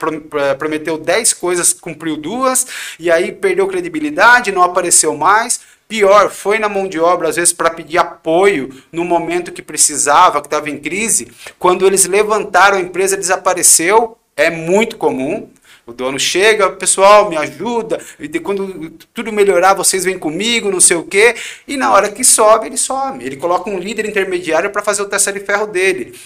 prometeu 0.57 0.97
10 0.97 1.33
coisas, 1.33 1.73
cumpriu 1.73 2.17
duas, 2.17 2.67
e 2.99 3.11
aí 3.11 3.31
perdeu 3.31 3.67
credibilidade, 3.67 4.51
não 4.51 4.63
apareceu 4.63 5.15
mais. 5.15 5.61
Pior, 5.87 6.31
foi 6.31 6.57
na 6.57 6.67
mão 6.67 6.87
de 6.87 6.99
obra, 6.99 7.29
às 7.29 7.35
vezes, 7.35 7.53
para 7.53 7.69
pedir 7.69 7.99
apoio 7.99 8.69
no 8.91 9.05
momento 9.05 9.51
que 9.51 9.61
precisava, 9.61 10.41
que 10.41 10.47
estava 10.47 10.67
em 10.67 10.79
crise. 10.79 11.31
Quando 11.59 11.85
eles 11.85 12.05
levantaram, 12.05 12.77
a 12.77 12.81
empresa 12.81 13.15
desapareceu. 13.15 14.17
É 14.35 14.49
muito 14.49 14.97
comum. 14.97 15.49
O 15.85 15.93
dono 15.93 16.19
chega, 16.19 16.71
pessoal, 16.71 17.29
me 17.29 17.37
ajuda, 17.37 18.03
e 18.19 18.27
quando 18.39 18.89
tudo 19.13 19.31
melhorar, 19.31 19.75
vocês 19.75 20.03
vêm 20.03 20.17
comigo, 20.17 20.71
não 20.71 20.79
sei 20.79 20.97
o 20.97 21.03
quê. 21.03 21.35
E 21.67 21.77
na 21.77 21.93
hora 21.93 22.11
que 22.11 22.23
sobe, 22.23 22.65
ele 22.65 22.77
some. 22.77 23.23
Ele 23.23 23.37
coloca 23.37 23.69
um 23.69 23.77
líder 23.77 24.07
intermediário 24.07 24.71
para 24.71 24.81
fazer 24.81 25.03
o 25.03 25.05
teste 25.05 25.31
de 25.31 25.41
ferro 25.41 25.67
dele. 25.67 26.19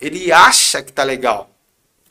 Ele 0.00 0.30
acha 0.30 0.80
que 0.80 0.92
tá 0.92 1.02
legal. 1.02 1.50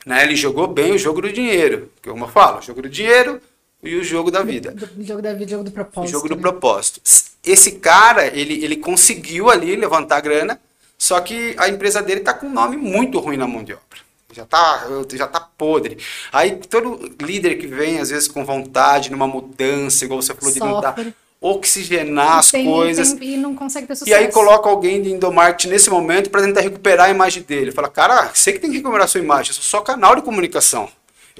Né? 0.04 0.24
Ele 0.24 0.36
jogou 0.36 0.66
bem 0.66 0.92
o 0.92 0.98
jogo 0.98 1.22
do 1.22 1.32
dinheiro. 1.32 1.90
Que 2.02 2.10
como 2.10 2.26
eu 2.26 2.28
falo, 2.28 2.58
o 2.58 2.62
jogo 2.62 2.82
do 2.82 2.88
dinheiro 2.88 3.40
e 3.82 3.96
o 3.96 4.04
jogo 4.04 4.30
da 4.30 4.42
vida. 4.42 4.74
O 4.98 5.02
jogo 5.02 5.22
da 5.22 5.32
vida, 5.32 5.46
o 5.46 5.48
jogo 5.48 5.64
do 5.64 5.70
propósito. 5.70 6.08
O 6.10 6.12
jogo 6.12 6.28
do 6.28 6.36
né? 6.36 6.40
propósito. 6.42 7.00
Esse 7.42 7.72
cara, 7.72 8.26
ele, 8.26 8.62
ele 8.62 8.76
conseguiu 8.76 9.48
ali 9.48 9.74
levantar 9.74 10.18
a 10.18 10.20
grana, 10.20 10.60
só 10.98 11.18
que 11.20 11.54
a 11.56 11.66
empresa 11.66 12.02
dele 12.02 12.20
está 12.20 12.34
com 12.34 12.46
um 12.46 12.52
nome 12.52 12.76
muito 12.76 13.18
ruim 13.18 13.38
na 13.38 13.46
mão 13.46 13.64
de 13.64 13.72
obra 13.72 14.09
já 14.32 14.44
tá, 14.44 14.86
já 15.12 15.26
tá 15.26 15.40
podre. 15.40 15.98
Aí 16.32 16.56
todo 16.56 17.10
líder 17.20 17.56
que 17.56 17.66
vem, 17.66 17.98
às 17.98 18.10
vezes, 18.10 18.28
com 18.28 18.44
vontade 18.44 19.10
numa 19.10 19.26
mudança, 19.26 20.04
igual 20.04 20.20
você 20.20 20.34
falou, 20.34 20.52
Sofre. 20.52 20.68
de 20.68 20.74
tentar 20.74 21.14
oxigenar 21.40 22.38
as 22.38 22.50
tem, 22.50 22.66
coisas. 22.66 23.14
Tem, 23.14 23.34
e 23.34 23.36
não 23.36 23.54
consegue 23.54 23.86
ter 23.86 23.96
sucesso. 23.96 24.10
E 24.10 24.14
aí 24.14 24.30
coloca 24.30 24.68
alguém 24.68 25.00
de 25.00 25.10
endomarketing 25.10 25.70
nesse 25.70 25.88
momento 25.88 26.28
para 26.30 26.42
tentar 26.42 26.60
recuperar 26.60 27.06
a 27.06 27.10
imagem 27.10 27.42
dele. 27.42 27.72
Fala, 27.72 27.88
cara, 27.88 28.30
você 28.34 28.52
que 28.52 28.58
tem 28.58 28.70
que 28.70 28.76
recuperar 28.76 29.04
a 29.04 29.08
sua 29.08 29.20
imagem, 29.20 29.50
eu 29.50 29.54
sou 29.54 29.64
só 29.64 29.80
canal 29.80 30.14
de 30.14 30.22
comunicação. 30.22 30.88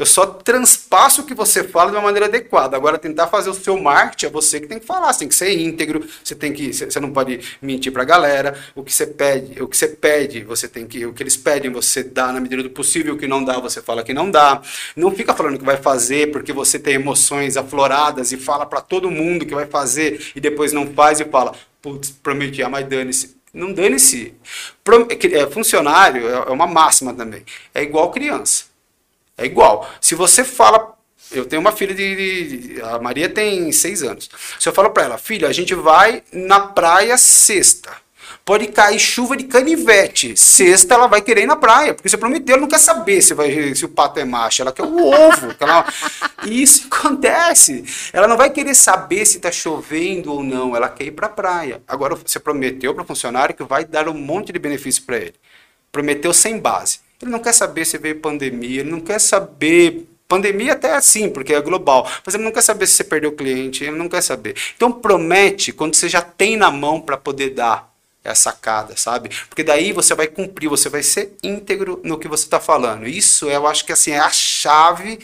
Eu 0.01 0.07
só 0.07 0.25
transpasso 0.25 1.21
o 1.21 1.25
que 1.27 1.35
você 1.35 1.63
fala 1.63 1.91
de 1.91 1.97
uma 1.99 2.05
maneira 2.05 2.25
adequada. 2.25 2.75
Agora, 2.75 2.97
tentar 2.97 3.27
fazer 3.27 3.51
o 3.51 3.55
seu 3.55 3.79
marketing 3.79 4.27
é 4.27 4.31
você 4.31 4.59
que 4.59 4.67
tem 4.67 4.79
que 4.79 4.87
falar. 4.87 5.13
Você 5.13 5.19
tem 5.19 5.29
que 5.29 5.35
ser 5.35 5.53
íntegro, 5.53 6.03
você 6.25 6.35
tem 6.35 6.55
que. 6.55 6.73
Você 6.73 6.99
não 6.99 7.13
pode 7.13 7.39
mentir 7.61 7.93
para 7.93 8.01
a 8.01 8.07
galera. 8.07 8.59
O 8.75 8.83
que 8.83 8.91
você 8.91 9.07
pede, 9.07 9.63
o 9.63 9.69
que 9.69 9.77
você 9.77 9.89
pede, 9.89 10.43
você 10.43 10.67
tem 10.67 10.87
que. 10.87 11.05
O 11.05 11.13
que 11.13 11.23
eles 11.23 11.37
pedem, 11.37 11.71
você 11.71 12.03
dá 12.03 12.33
na 12.33 12.41
medida 12.41 12.63
do 12.63 12.71
possível. 12.71 13.13
O 13.13 13.19
que 13.19 13.29
não 13.29 13.45
dá, 13.45 13.61
você 13.61 13.83
fala 13.83 14.03
que 14.03 14.15
não 14.15 14.31
dá. 14.31 14.63
Não 14.97 15.11
fica 15.15 15.35
falando 15.35 15.59
que 15.59 15.67
vai 15.67 15.77
fazer 15.77 16.33
porque 16.33 16.51
você 16.51 16.79
tem 16.79 16.95
emoções 16.95 17.59
afloradas 17.59 18.33
e 18.33 18.39
fala 18.39 18.65
para 18.65 18.81
todo 18.81 19.11
mundo 19.11 19.45
que 19.45 19.55
vai 19.55 19.67
fazer 19.67 20.33
e 20.35 20.41
depois 20.41 20.73
não 20.73 20.87
faz 20.95 21.21
e 21.21 21.27
fala, 21.27 21.53
putz, 21.83 22.11
prometi, 22.11 22.63
ah, 22.63 22.71
mas 22.71 22.89
dane-se. 22.89 23.37
Não 23.53 23.71
dane-se. 23.71 24.33
É, 25.33 25.47
funcionário 25.51 26.27
é 26.27 26.51
uma 26.51 26.67
máxima 26.67 27.13
também. 27.13 27.45
É 27.75 27.83
igual 27.83 28.11
criança. 28.11 28.70
É 29.41 29.47
igual. 29.47 29.89
Se 30.01 30.15
você 30.15 30.45
fala. 30.45 30.95
Eu 31.33 31.47
tenho 31.47 31.61
uma 31.61 31.71
filha 31.71 31.95
de, 31.95 32.75
de. 32.75 32.83
a 32.83 32.99
Maria 32.99 33.29
tem 33.29 33.71
seis 33.73 34.03
anos. 34.03 34.29
Se 34.59 34.69
eu 34.69 34.73
falo 34.73 34.91
para 34.91 35.05
ela, 35.05 35.19
filha, 35.19 35.49
a 35.49 35.53
gente 35.53 35.75
vai 35.75 36.23
na 36.33 36.61
praia 36.61 37.17
sexta. 37.17 37.91
Pode 38.45 38.67
cair 38.69 38.99
chuva 38.99 39.37
de 39.37 39.45
canivete. 39.45 40.37
Sexta 40.37 40.95
ela 40.95 41.07
vai 41.07 41.23
querer 41.23 41.43
ir 41.43 41.47
na 41.47 41.57
praia. 41.57 41.95
Porque 41.95 42.09
você 42.09 42.17
prometeu, 42.17 42.55
ela 42.55 42.63
não 42.63 42.69
quer 42.69 42.81
saber 42.81 43.23
se, 43.23 43.33
vai, 43.33 43.75
se 43.75 43.85
o 43.85 43.89
pato 43.89 44.19
é 44.19 44.25
macho. 44.25 44.63
Ela 44.63 44.73
quer 44.73 44.83
o 44.83 45.07
ovo. 45.07 45.55
Ela... 45.61 45.87
Isso 46.47 46.89
acontece. 46.91 47.85
Ela 48.13 48.27
não 48.27 48.37
vai 48.37 48.51
querer 48.51 48.75
saber 48.75 49.25
se 49.25 49.37
está 49.37 49.53
chovendo 49.53 50.33
ou 50.33 50.43
não. 50.43 50.75
Ela 50.75 50.89
quer 50.89 51.05
ir 51.05 51.13
para 51.13 51.29
a 51.29 51.31
praia. 51.31 51.83
Agora 51.87 52.17
você 52.17 52.41
prometeu 52.41 52.93
para 52.93 53.05
o 53.05 53.07
funcionário 53.07 53.55
que 53.55 53.63
vai 53.63 53.85
dar 53.85 54.09
um 54.09 54.15
monte 54.15 54.53
de 54.53 54.59
benefício 54.59 55.05
para 55.05 55.19
ele. 55.19 55.35
Prometeu 55.93 56.33
sem 56.35 56.59
base. 56.59 56.99
Ele 57.21 57.31
não 57.31 57.39
quer 57.39 57.53
saber 57.53 57.85
se 57.85 57.99
veio 57.99 58.21
pandemia, 58.21 58.81
ele 58.81 58.91
não 58.91 59.01
quer 59.01 59.19
saber. 59.21 60.07
Pandemia 60.27 60.75
até 60.75 60.89
é 60.89 60.95
assim, 60.95 61.29
porque 61.29 61.53
é 61.53 61.61
global. 61.61 62.09
Mas 62.25 62.35
ele 62.35 62.45
não 62.45 62.53
quer 62.53 62.63
saber 62.63 62.87
se 62.87 62.95
você 62.95 63.05
perdeu 63.05 63.31
o 63.31 63.37
cliente, 63.37 63.85
ele 63.85 63.97
não 63.97 64.09
quer 64.09 64.23
saber. 64.23 64.55
Então 64.77 64.93
promete 64.93 65.73
quando 65.73 65.95
você 65.95 66.09
já 66.09 66.23
tem 66.23 66.57
na 66.57 66.71
mão 66.71 67.01
para 67.01 67.17
poder 67.17 67.51
dar. 67.51 67.91
é 68.25 68.31
a 68.31 68.35
sacada, 68.35 68.97
sabe? 68.97 69.31
Porque 69.49 69.65
daí 69.65 69.93
você 69.93 70.15
vai 70.15 70.27
cumprir, 70.27 70.69
você 70.69 70.89
vai 70.89 71.03
ser 71.03 71.33
íntegro 71.43 72.01
no 72.05 72.19
que 72.19 72.29
você 72.29 72.45
está 72.45 72.61
falando. 72.61 73.07
Isso 73.07 73.51
eu 73.51 73.67
acho 73.67 73.85
que 73.85 73.93
assim 73.93 74.13
é 74.13 74.19
a 74.19 74.31
chave 74.31 75.19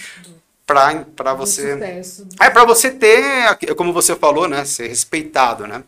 para 0.67 1.35
você. 1.35 1.77
É 2.41 2.51
para 2.51 2.65
você 2.65 2.91
ter, 2.91 3.75
como 3.77 3.93
você 3.93 4.17
falou, 4.17 4.49
né? 4.49 4.65
Ser 4.65 4.89
respeitado, 4.89 5.67
né? 5.67 5.85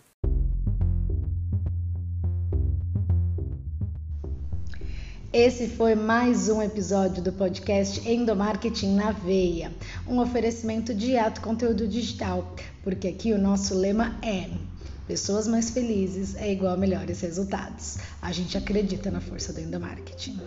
Esse 5.40 5.68
foi 5.68 5.94
mais 5.94 6.48
um 6.48 6.60
episódio 6.60 7.22
do 7.22 7.32
podcast 7.32 8.00
Endomarketing 8.10 8.96
na 8.96 9.12
Veia, 9.12 9.70
um 10.04 10.18
oferecimento 10.18 10.92
de 10.92 11.16
ato 11.16 11.40
conteúdo 11.40 11.86
digital, 11.86 12.56
porque 12.82 13.06
aqui 13.06 13.32
o 13.32 13.38
nosso 13.38 13.72
lema 13.72 14.18
é 14.20 14.50
Pessoas 15.06 15.46
mais 15.46 15.70
felizes 15.70 16.34
é 16.34 16.50
igual 16.50 16.74
a 16.74 16.76
melhores 16.76 17.20
resultados. 17.20 17.98
A 18.20 18.32
gente 18.32 18.58
acredita 18.58 19.12
na 19.12 19.20
força 19.20 19.52
do 19.52 19.60
endomarketing. 19.60 20.40